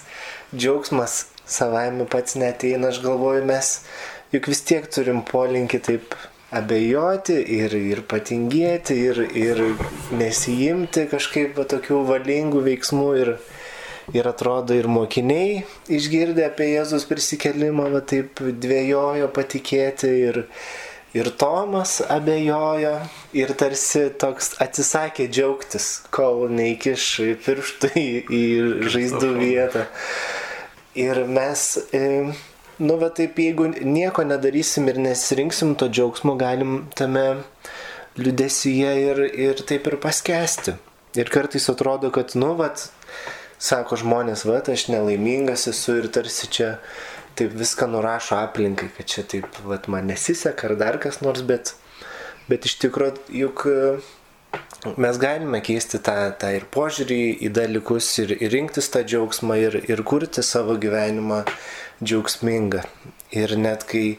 [0.54, 3.72] džiaugsmas savaime pats neteina, aš galvoju, mes
[4.34, 6.14] juk vis tiek turim polinkį taip
[6.50, 9.62] abejoti ir, ir patingėti ir, ir
[10.18, 13.32] nesijimti kažkaip va, tokių valingų veiksmų ir,
[14.16, 20.42] ir atrodo ir mokiniai išgirdę apie Jėzus prisikelimą, va taip dvėjojo patikėti ir,
[21.14, 22.96] ir Tomas abejojo
[23.38, 27.10] ir tarsi toks atsisakė džiaugtis, kol neįkiš
[27.46, 28.44] pirštų į, į
[28.90, 29.86] žaizdų vietą.
[31.00, 31.64] Ir mes,
[31.96, 32.02] e,
[32.78, 37.24] nu, va taip, jeigu nieko nedarysim ir nesirinksim to džiaugsmo, galim tame
[38.20, 40.76] liudesyje ir, ir taip ir paskesti.
[41.16, 42.68] Ir kartais atrodo, kad, nu, va,
[43.60, 46.74] sako žmonės, va, aš nelaimingas esu ir tarsi čia
[47.38, 51.74] taip viską nurašo aplinkai, kad čia taip, va, man nesiseka ar dar kas nors, bet,
[52.50, 53.66] bet iš tikrųjų juk
[54.96, 59.76] mes galime keisti tą, tą ir požiūrį į dalykus ir, ir rinktis tą džiaugsmą ir,
[59.90, 61.42] ir kurti savo gyvenimą
[62.02, 62.84] džiaugsmingą.
[63.36, 64.16] Ir net kai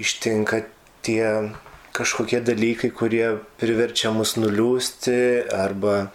[0.00, 0.64] ištinka
[1.04, 1.52] tie
[1.96, 6.10] kažkokie dalykai, kurie priverčia mus nuliūsti arba,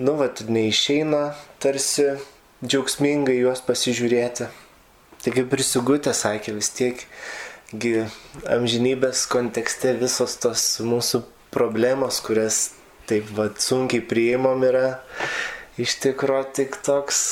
[0.00, 1.28] nu, vat, neišeina
[1.62, 2.14] tarsi
[2.64, 4.48] džiaugsmingai juos pasižiūrėti.
[5.22, 7.06] Tai kaip prisigutė sakė, vis tiek
[8.56, 11.24] amžinybės kontekste visos tos mūsų
[11.56, 12.66] problemos, kurias
[13.08, 14.98] taip vad sunkiai priimam yra
[15.80, 17.22] iš tikro tik toks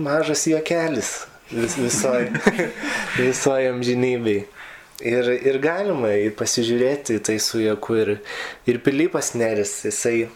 [0.00, 1.12] mažas juokelis
[1.52, 2.28] vis, visoj,
[3.20, 4.44] visoj amžinybei.
[5.02, 7.96] Ir, ir galima pasižiūrėti tai su juoku.
[7.98, 8.12] Ir,
[8.70, 10.28] ir Pilypas Neris, jisai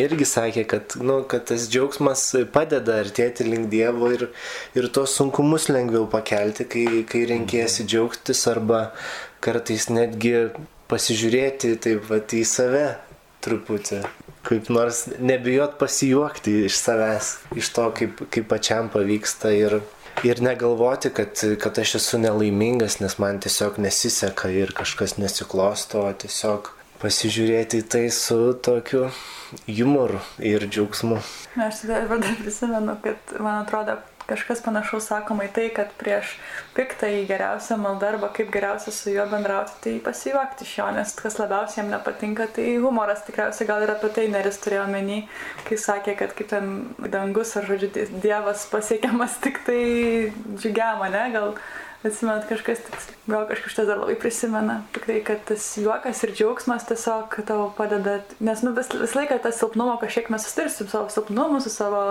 [0.00, 4.28] irgi sakė, kad, nu, kad tas džiaugsmas padeda artėti link Dievo ir,
[4.78, 8.88] ir tos sunkumus lengviau pakelti, kai, kai renkėsi džiaugtis arba
[9.44, 10.48] kartais netgi
[10.88, 12.86] pasižiūrėti taip pat į save
[13.44, 14.02] truputį.
[14.48, 19.80] Kaip nors nebijot pasijuokti iš savęs, iš to, kaip, kaip pačiam pavyksta ir,
[20.24, 26.14] ir negalvoti, kad, kad aš esu nelaimingas, nes man tiesiog nesiseka ir kažkas nesiklosto, o
[26.24, 26.72] tiesiog
[27.02, 29.08] pasižiūrėti į tai su tokiu
[29.68, 31.20] humoru ir džiaugsmu.
[31.68, 32.08] Aš dar
[32.40, 33.98] prisimenu, kad man atrodo,
[34.28, 36.34] kažkas panašaus sakoma į tai, kad prieš
[36.76, 41.14] piktą į geriausią maldą arba kaip geriausia su juo bendrauti, tai pasijuokti iš jo, nes
[41.18, 45.18] kas labiausiai jam nepatinka, tai humoras tikriausiai gal ir apie tai neris turėjo menį,
[45.68, 46.72] kai sakė, kad kaip ten
[47.08, 49.82] dangus ar žodžiu Dievas pasiekiamas tik tai
[50.54, 51.54] džiugiama, ne, gal
[52.06, 52.78] Atsimenat, kažkas,
[53.26, 54.84] gal kažkas tas dar labai prisimena.
[54.94, 59.58] Tikrai, kad tas juokas ir džiaugsmas tiesiog tau padeda, nes nu, vis, vis laiką tas
[59.58, 62.04] silpnumo kažkiek mes sustirsim su savo silpnumu, su savo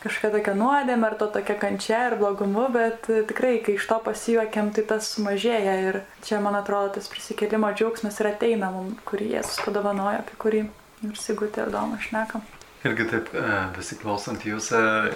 [0.00, 4.72] kažkokia tokia nuodėmė, ar to tokia kančia, ar blogumu, bet tikrai, kai iš to pasijuokiam,
[4.76, 9.60] tai tas sumažėja ir čia, man atrodo, tas prisikėlimo džiaugsmas ir ateina mum, kurį Jėzus
[9.66, 10.64] padovanojo, apie kurį
[11.08, 12.44] ir Sigutė ir Doma šnekam.
[12.88, 15.12] Irgi taip, e, besiklausant jūs, e,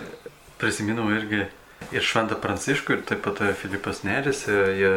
[0.60, 1.46] prisiminau irgi
[1.92, 4.92] ir Šventą Pranciškų, ir taip pat e, Filipas Neris, e, jie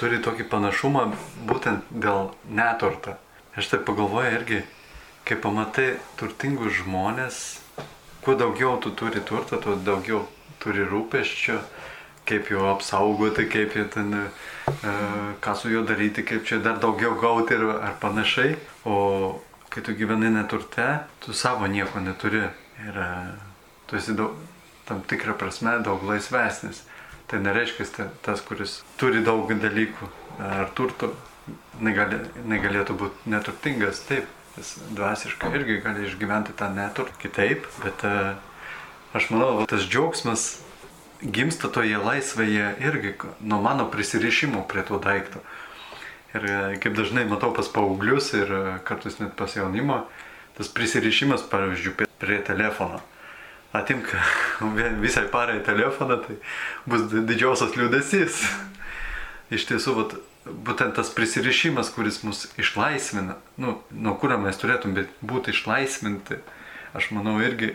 [0.00, 1.08] turi tokį panašumą
[1.48, 3.16] būtent dėl neturtą.
[3.56, 4.62] Aš taip pagalvoju irgi,
[5.26, 7.38] kai pamatai turtingus žmonės,
[8.26, 10.24] kuo daugiau tu turi turtą, tuo daugiau
[10.58, 11.60] turi rūpeščių,
[12.26, 14.94] kaip jo apsaugoti, kaip jie ten, e,
[15.44, 18.56] ką su juo daryti, kaip čia dar daugiau gauti ir, ar panašiai.
[18.82, 18.96] O
[19.70, 20.88] kai tu gyveni neturte,
[21.22, 22.42] tu savo nieko neturi.
[22.82, 22.98] Ir
[23.86, 24.34] tu esi daug,
[24.88, 26.82] tam tikrą prasme daug laisvesnis.
[27.30, 30.10] Tai nereiškia, tas, kuris turi daug dalykų
[30.42, 31.12] ar turtų,
[31.78, 32.18] negali,
[32.50, 38.36] negalėtų būti neturtingas, taip, jis dvasiškai irgi gali išgyventi tą neturtą kitaip, bet uh,
[39.16, 40.46] aš manau, tas džiaugsmas
[41.22, 45.40] gimsta toje laisvėje irgi nuo mano prisirišimo prie to daikto.
[46.36, 50.02] Ir e, kaip dažnai matau pas paauglius ir e, kartais net pas jaunimo,
[50.58, 53.00] tas prisirišimas, pavyzdžiui, prie telefono
[53.76, 54.06] atimk
[55.04, 56.38] visai parai telefoną, tai
[56.88, 58.40] bus didžiausias liūdėsys.
[59.56, 60.16] Iš tiesų, vat,
[60.46, 66.40] būtent tas prisirišimas, kuris mus išlaisvina, nu, nuo kurio mes turėtum būti išlaisvinti,
[66.96, 67.74] aš manau irgi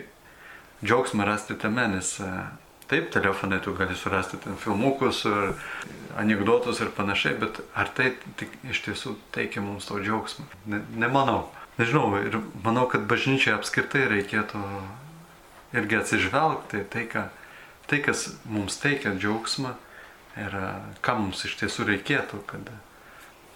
[0.82, 2.30] džiaugsmą rasti tame, nes e,
[2.90, 5.22] taip, telefonai tu gali surasti ten filmukus,
[6.18, 10.48] anegdotus ir panašiai, bet ar tai tik iš tiesų teikia mums to džiaugsmą?
[10.66, 11.46] Ne, nemanau.
[11.78, 14.60] Nežinau, ir manau, kad bažnyčiai apskritai reikėtų
[15.72, 17.28] irgi atsižvelgti tai, ką
[17.88, 19.74] tai, kas mums teikia džiaugsmą
[20.40, 20.56] ir
[21.04, 22.70] ką mums iš tiesų reikėtų, kad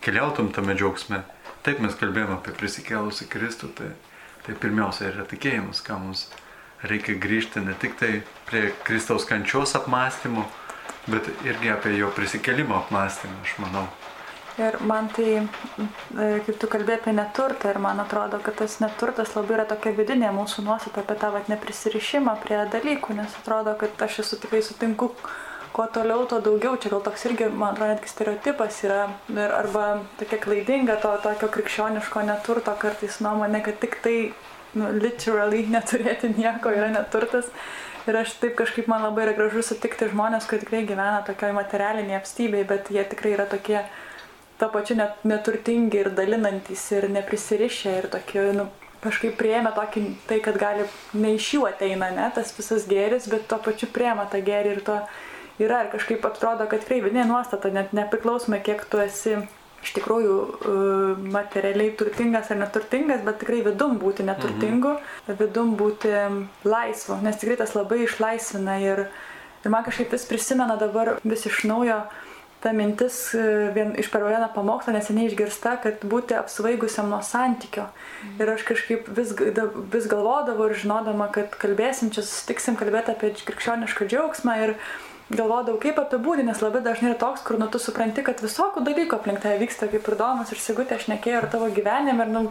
[0.05, 1.23] keliautum tame džiaugsme.
[1.67, 3.93] Taip mes kalbėjome apie prisikėlusi Kristų, tai,
[4.47, 6.29] tai pirmiausia yra tikėjimas, ką mums
[6.87, 8.13] reikia grįžti ne tik tai
[8.47, 10.45] prie Kristaus kančios apmąstymų,
[11.11, 13.87] bet irgi apie jo prisikelimo apmąstymą, aš manau.
[14.57, 19.35] Ir man tai, e, kaip tu kalbėjai apie neturtą, ir man atrodo, kad tas neturtas
[19.37, 24.07] labai yra tokia vidinė mūsų nuostata apie tą vat, neprisirišimą prie dalykų, nes atrodo, kad
[24.07, 25.11] aš esu tikrai sutinku,
[25.77, 26.77] kuo toliau, tuo daugiau.
[26.81, 29.87] Čia gal toks irgi, man atrodo, netgi stereotipas yra, ir, arba
[30.21, 34.17] tokia klaidinga to tokio krikščioniško neturto kartais nuomonė, kad tik tai,
[34.79, 37.53] nu, literally neturėti nieko yra neturtas.
[38.07, 42.21] Ir aš taip kažkaip man labai yra gražu sutikti žmonės, kurie tikrai gyvena tokioj materialinėje
[42.21, 43.81] apstybėje, bet jie tikrai yra tokie
[44.61, 48.69] to pačiu net neturtingi ir dalinantis ir neprisirišę ir tokie, nu,
[49.05, 50.87] kažkaip prieėmė tokį, tai kad gali
[51.19, 54.85] ne iš jų ateina, ne, tas visas gėris, bet to pačiu prieėmė tą gėrį ir
[54.87, 55.01] to
[55.63, 59.39] yra ir kažkaip atrodo, kad tikrai vidinė nuostata, net nepriklausomai, kiek tu esi
[59.87, 65.41] iš tikrųjų uh, materialiai turtingas ar neturtingas, bet tikrai vidum būti neturtingu, mhm.
[65.41, 66.13] vidum būti
[66.67, 69.07] laisvu, nes tikrai tas labai išlaisvina ir,
[69.63, 72.01] ir man kažkaip vis prisimena dabar vis iš naujo
[72.67, 77.85] ta mintis e, vien, iš per vieną pamokslą neseniai išgirsta, kad būti apsvaigusiam nuo santykio.
[78.25, 78.39] Mm.
[78.41, 79.35] Ir aš kažkaip vis,
[79.93, 84.75] vis galvodavau ir žinodama, kad kalbėsim, čia susitiksim kalbėti apie krikščionišką džiaugsmą ir
[85.31, 89.17] galvodavau, kaip apibūdinti, nes labai dažnai yra toks, kur nu tu supranti, kad visokių dalykų
[89.19, 92.45] aplink tai vyksta, kaip ir domas ir sigutė, aš nekėjau ir tavo gyvenime ir nu,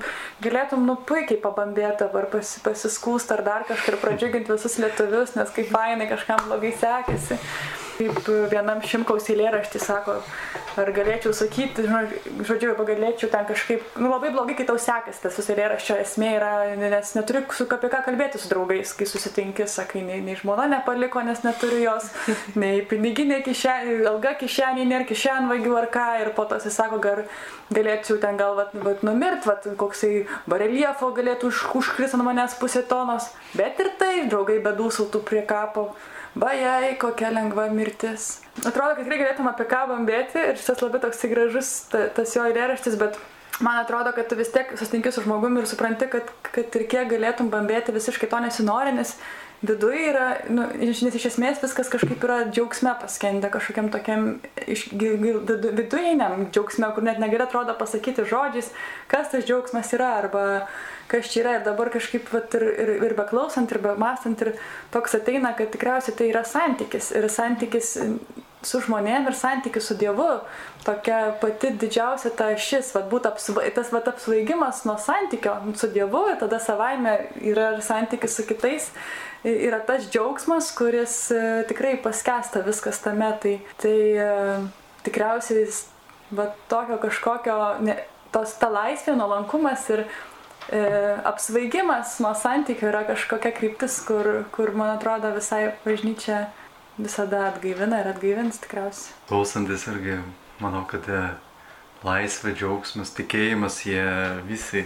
[0.43, 5.71] galėtum nu puikiai pabambėti dabar pasi, pasiskūst ar dar kažkur pradžiuginti visus lietuvius, nes kaip
[5.71, 7.39] fainai kažkam blogai sekėsi.
[7.95, 10.17] Kaip vienam šimkaus eilėraštį sako,
[10.81, 11.86] ar galėčiau sakyti,
[12.43, 16.31] žodžiu, arba galėčiau ten kažkaip, nu, labai blogai, kai tau sekasi, tas visai eilėraščio esmė
[16.36, 20.67] yra, nes neturi su apie ką kalbėti su draugais, kai susitinki, sakai, nei, nei žmona
[20.73, 22.10] nepaliko, nes neturi jos,
[22.60, 27.23] nei piniginė kišenė, ilga kišenė, nėra kišenvagių ar ką, ir po to jis sako, gal
[27.73, 32.84] galėčiau ten gal vat, vat, numirt, vat, koksai bareliefo galėtų už, užkrist ant manęs pusė
[32.89, 35.93] tonos, bet ir tai, draugai bedūsultų prie kapo.
[36.36, 38.41] Bajai, kokia lengva mirtis.
[38.67, 42.43] Atrodo, kad tikrai galėtum apie ką bambėti ir šis labai toks gražus ta, tas jo
[42.43, 43.15] eilėraštis, bet
[43.63, 47.08] man atrodo, kad tu vis tiek susitinki su žmogumi ir supranti, kad, kad ir kiek
[47.13, 49.15] galėtum bambėti, visiškai to nesinori, nes
[49.67, 54.28] viduje yra, nu, nes iš esmės viskas kažkaip yra džiaugsme paskendę, kažkokiam tokiam
[54.65, 58.71] vidujiniam džiaugsme, kur net negali atrodo pasakyti žodžiais,
[59.12, 60.45] kas tas džiaugsmas yra, arba
[61.12, 61.58] kas čia yra.
[61.60, 64.56] Ir dabar kažkaip vat, ir, ir, ir beklausant, ir bemastant, ir
[64.93, 67.12] toks ateina, kad tikriausiai tai yra santykis.
[67.15, 67.95] Ir santykis
[68.65, 70.41] su žmonėm ir santykis su Dievu.
[70.86, 76.41] Tokia pati didžiausia ta šis, vat, apsva, tas vat, apsvaigimas nuo santykio su Dievu ir
[76.41, 78.91] tada savaime yra ir santykis su kitais
[79.45, 83.30] yra tas džiaugsmas, kuris e, tikrai paskesta viskas tame.
[83.41, 84.30] Tai, tai e,
[85.06, 85.67] tikriausiai
[86.36, 87.99] va, tokio kažkokio, ne,
[88.34, 90.82] tos ta laisvė, nuolankumas ir e,
[91.30, 96.47] apsvaigimas nuo santykių yra kažkokia kryptis, kur, kur man atrodo visai bažnyčia
[96.97, 99.15] visada atgaivina ir atgaivins tikriausiai.
[99.29, 100.19] Klausantis irgi,
[100.63, 101.23] manau, kad e,
[102.05, 104.05] laisvė, džiaugsmas, tikėjimas, jie
[104.47, 104.86] visi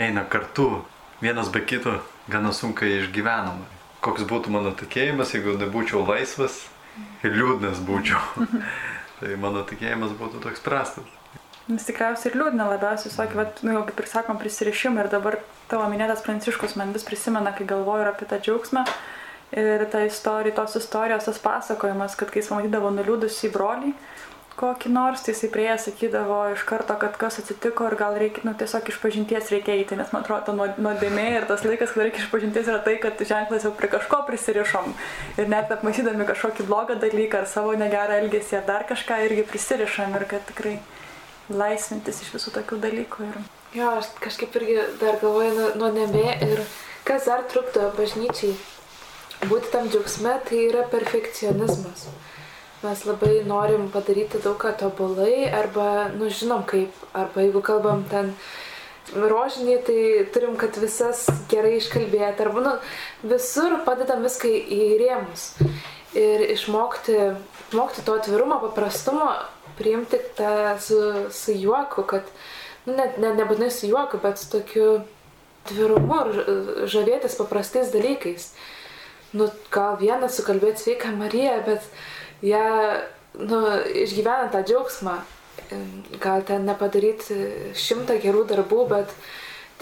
[0.00, 0.84] eina kartu,
[1.22, 2.00] vienas be kito
[2.30, 3.70] gana sunkiai išgyvenama.
[4.04, 6.64] Koks būtų mano tikėjimas, jeigu nebūčiau laisvas
[7.24, 8.46] ir liūdnas būčiau.
[9.20, 11.06] tai mano tikėjimas būtų toks prastas.
[11.64, 15.38] Nes tikriausiai ir liūdna labiausiai, sakė, bet, nu, kaip ir sakom, prisirišimą ir dabar
[15.70, 18.82] tavo minėtas Pranciškus man vis prisimena, kai galvoju apie tą džiaugsmą
[19.56, 23.92] ir tą istoriją, tos istorijos, tas pasakojimas, kad kai jis pamatydavo nuliūdusį brolį,
[24.58, 28.54] kokį nors, tai jisai prie sakydavo iš karto, kad kas atsitiko ir gal reikia, nu,
[28.58, 32.28] tiesiog iš pažinties reikia eiti, nes man atrodo, nuodėmė ir tas laikas, kai reikia iš
[32.30, 34.94] pažinties yra tai, kad ženklas jau prie kažko prisirišom
[35.42, 40.14] ir net apmasydami kažkokį blogą dalyką ar savo negerą elgesį ar dar kažką irgi prisirišam
[40.20, 40.76] ir kad tikrai
[41.50, 43.26] laisvintis iš visų tokių dalykų.
[43.26, 43.40] Ir...
[43.74, 46.62] Jo, aš kažkaip irgi dar galvoju nuodėmė ir
[47.04, 48.54] kas dar trukdo bažnyčiai
[49.50, 52.08] būti tam džiaugsme, tai yra perfekcionizmas.
[52.84, 58.34] Mes labai norim padaryti daug ką tobulai arba, nu, žinom kaip, arba jeigu kalbam ten
[59.14, 60.00] rožinį, tai
[60.34, 62.74] turim, kad visas gerai iškalbėti, arba, nu,
[63.32, 65.46] visur padedam viską į rėmus.
[66.14, 67.16] Ir išmokti,
[67.70, 69.32] išmokti to atvirumo, paprastumo,
[69.78, 71.00] priimti tą su,
[71.32, 72.28] su juoku, kad,
[72.84, 74.88] nu, net ne, nebūtinai su juoku, bet su tokiu
[75.64, 78.52] atvirumu ir žavėtis paprastais dalykais.
[79.34, 81.86] Nu, gal vieną sukalbėti sveiką Mariją, bet
[82.46, 82.66] ją
[83.40, 83.60] nu,
[84.04, 85.16] išgyvenant tą džiaugsmą,
[86.22, 87.38] gal ten nepadaryti
[87.78, 89.14] šimtą gerų darbų, bet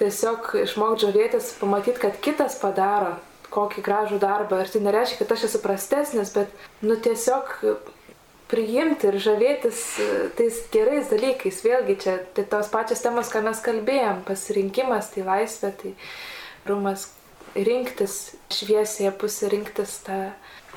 [0.00, 3.18] tiesiog išmokti žavėtis, pamatyti, kad kitas padaro,
[3.52, 4.62] kokį gražų darbą.
[4.62, 7.52] Ir tai nereiškia, kad aš esu prastesnis, bet, nu, tiesiog
[8.52, 11.62] priimti ir žavėtis e, tais gerais dalykais.
[11.64, 15.94] Vėlgi čia tai tos pačios temos, ką mes kalbėjom- pasirinkimas, tai laisvė, tai
[16.68, 17.08] rumas
[17.54, 20.20] rinktis šviesėje pusė, rinktis tą,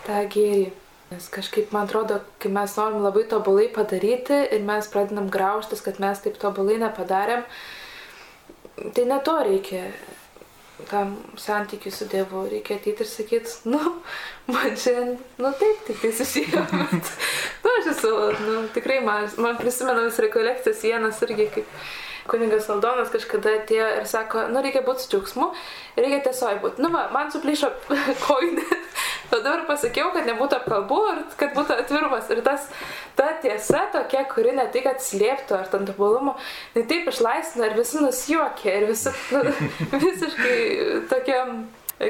[0.08, 0.74] tą gėrį.
[1.12, 6.00] Nes kažkaip man atrodo, kai mes norim labai tobulai padaryti ir mes pradedam graužtis, kad
[6.02, 7.46] mes taip tobulai nepadarėm,
[8.98, 9.84] tai ne to reikia
[10.90, 12.48] tam santykiui su Dievu.
[12.52, 13.80] Reikia ateiti ir sakyti, nu,
[14.52, 15.06] man čia,
[15.38, 16.66] nu taip, tik tai susiję.
[17.66, 18.10] Nu, aš esu,
[18.46, 21.72] nu, tikrai man, man prisimenamas rekolekcijas vienas irgi kaip
[22.30, 25.52] kuningas Aldonas kažkada atėjo ir sako, nu reikia būti su džiaugsmu,
[26.00, 26.84] reikia tiesiog būti.
[26.84, 27.72] Nu, va, man suplyšo
[28.26, 28.66] koinė.
[29.30, 32.30] Tada ir pasakiau, kad nebūtų apkalbų ir kad būtų atvirumas.
[32.34, 32.68] Ir tas,
[33.18, 36.36] ta tiesa tokia, kuri ne tik atslėptų ar tam tobulumo,
[36.76, 39.42] tai taip išlaisvina ir visi nusijuokė ir visi nu,
[40.06, 40.60] visiškai
[41.12, 41.66] tokiam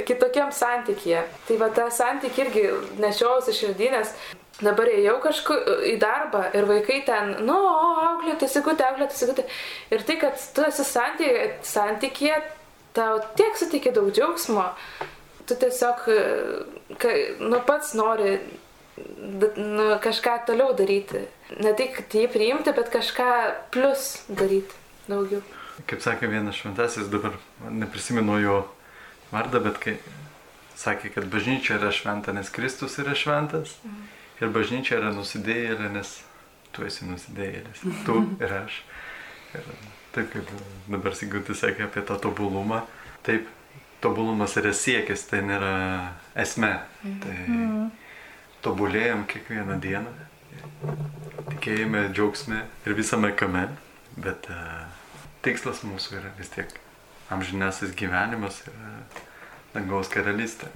[0.07, 1.21] kitokiam santykėje.
[1.47, 2.65] Tai va tą santykį irgi
[3.01, 4.15] nešiausi širdinės.
[4.63, 7.57] Dabar ėjau kažkur į darbą ir vaikai ten, nu,
[8.07, 9.43] auklėti, sigutė, auklėti, sigutė.
[9.91, 12.37] Ir tai, kad tu esi santykėje,
[12.95, 14.69] tau tiek suteikia daug džiaugsmo,
[15.43, 16.07] tu tiesiog,
[17.03, 18.37] kai, nu, pats nori
[19.59, 21.25] nu, kažką toliau daryti.
[21.59, 23.29] Ne tik jį priimti, bet kažką
[23.75, 24.71] plus daryti
[25.11, 25.43] daugiau.
[25.85, 27.35] Kaip sakė vienas šventasis, dabar
[27.67, 28.59] neprisimenu jo
[29.33, 29.97] vardą, bet kai
[30.79, 33.75] sakė, kad bažnyčia yra šventa, nes Kristus yra šventas.
[33.83, 34.14] Mhm.
[34.41, 36.17] Ir bažnyčia yra nusidėjėlė, nes
[36.75, 37.83] tu esi nusidėjėlis.
[38.07, 38.81] Tu ir aš.
[39.55, 39.69] Ir
[40.15, 40.49] taip kaip
[40.91, 42.81] dabar Sigutis sakė apie tą tobulumą.
[43.25, 43.47] Taip,
[44.03, 45.71] tobulumas yra siekis, tai nėra
[46.43, 46.73] esmė.
[47.23, 47.37] Tai
[48.65, 50.11] tobulėjom kiekvieną dieną.
[51.53, 53.67] Tikėjime, džiaugsme ir visame kame.
[54.15, 54.85] Bet uh,
[55.43, 56.71] tikslas mūsų yra vis tiek
[57.33, 58.75] amžinasis gyvenimas ir
[59.73, 60.69] dangaus karalystė.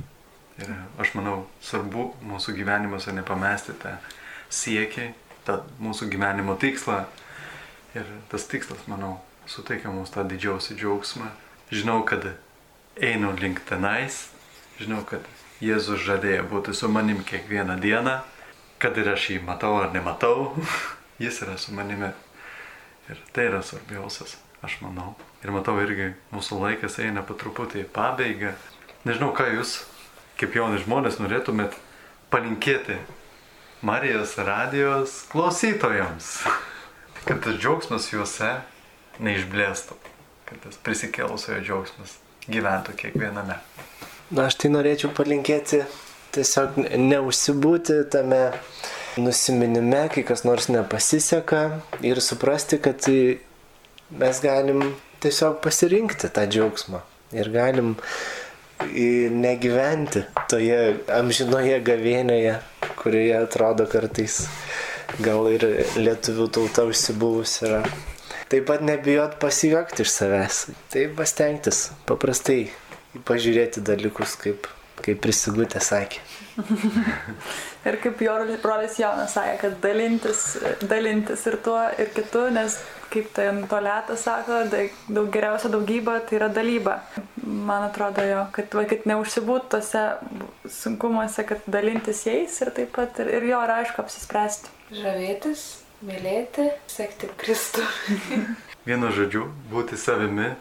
[0.60, 3.96] Ir aš manau, svarbu mūsų gyvenimuose nepamesti tą
[4.52, 5.12] siekį,
[5.48, 7.04] tą mūsų gyvenimo tikslą.
[7.96, 9.18] Ir tas tikslas, manau,
[9.50, 11.30] suteikia mums tą didžiausią džiaugsmą.
[11.72, 12.28] Žinau, kad
[13.00, 14.28] einu link tenais,
[14.82, 15.24] žinau, kad
[15.60, 18.20] Jėzus žadėjo būti su manim kiekvieną dieną,
[18.80, 20.54] kad ir aš jį matau ar nematau,
[21.24, 22.12] jis yra su manimi.
[23.10, 25.16] Ir tai yra svarbiausias, aš manau.
[25.44, 28.54] Ir matau irgi, mūsų laikas eina po truputį į pabaigą.
[29.08, 29.80] Nežinau, ką jūs
[30.40, 31.76] kaip jauni žmonės norėtumėt
[32.32, 33.00] palinkėti
[33.86, 36.34] Marijos radijos klausytojams,
[37.24, 38.58] kad tas džiaugsmas juose
[39.24, 39.96] neišblėstų,
[40.50, 42.18] kad tas prisikėlusiojo džiaugsmas
[42.50, 43.60] gyventų kiekviename.
[44.30, 45.84] Na, aš tai norėčiau palinkėti
[46.36, 48.42] tiesiog neužsibūti tame
[49.20, 51.64] nusiminime, kai kas nors nepasiseka
[52.06, 54.84] ir suprasti, kad mes galim
[55.24, 57.02] tiesiog pasirinkti tą džiaugsmą
[57.36, 57.96] ir galim
[59.34, 62.56] negyventi toje amžinoje gavėnėje,
[63.00, 64.42] kurioje atrodo kartais
[65.24, 65.66] gal ir
[65.98, 67.84] lietuvių tauta užsibuvus yra.
[68.50, 70.60] Taip pat nebijot pasijuokti iš savęs.
[70.90, 72.72] Taip pastengtis paprastai
[73.26, 74.66] pažiūrėti dalykus, kaip,
[75.06, 76.24] kaip prisigutė sakė.
[77.90, 80.46] ir kaip jo brolis Jonas sakė, kad dalintis,
[80.82, 82.80] dalintis ir tuo, ir kitu, nes
[83.14, 87.00] kaip tai Tolėtas sako, daug geriausia daugybė tai yra dalyba.
[87.44, 90.04] Man atrodo jo, kad, va, kad neužsibūt tose
[90.70, 94.74] sunkumuose, kad dalintis jais ir taip pat ir, ir jo, ir aišku, apsispręsti.
[95.00, 95.68] Žavėtis,
[96.06, 97.86] mylėti, sekti Kristų.
[98.90, 100.54] Vienu žodžiu, būti savimi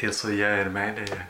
[0.00, 1.20] tiesoje ir meilėje.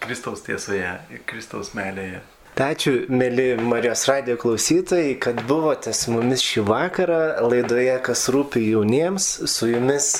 [0.00, 2.22] Kristaus tiesoje ir Kristaus meilėje.
[2.60, 9.28] Ačiū, mėly Marijos radio klausytojai, kad buvote su mumis šį vakarą laidoje Kas rūpi jauniems.
[9.48, 10.10] Su jumis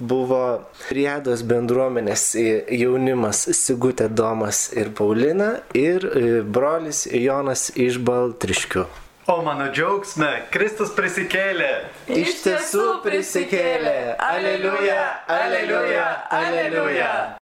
[0.00, 0.40] buvo
[0.90, 6.10] Riedos bendruomenės jaunimas Sigutė Domas ir Paulina ir
[6.42, 8.88] brolis Jonas iš Baltriškių.
[9.30, 11.72] O mano džiaugsme, Kristus prisikėlė.
[12.10, 13.98] Iš tiesų prisikėlė.
[14.26, 15.02] Aleliuja,
[15.38, 17.36] aleliuja, aleliuja.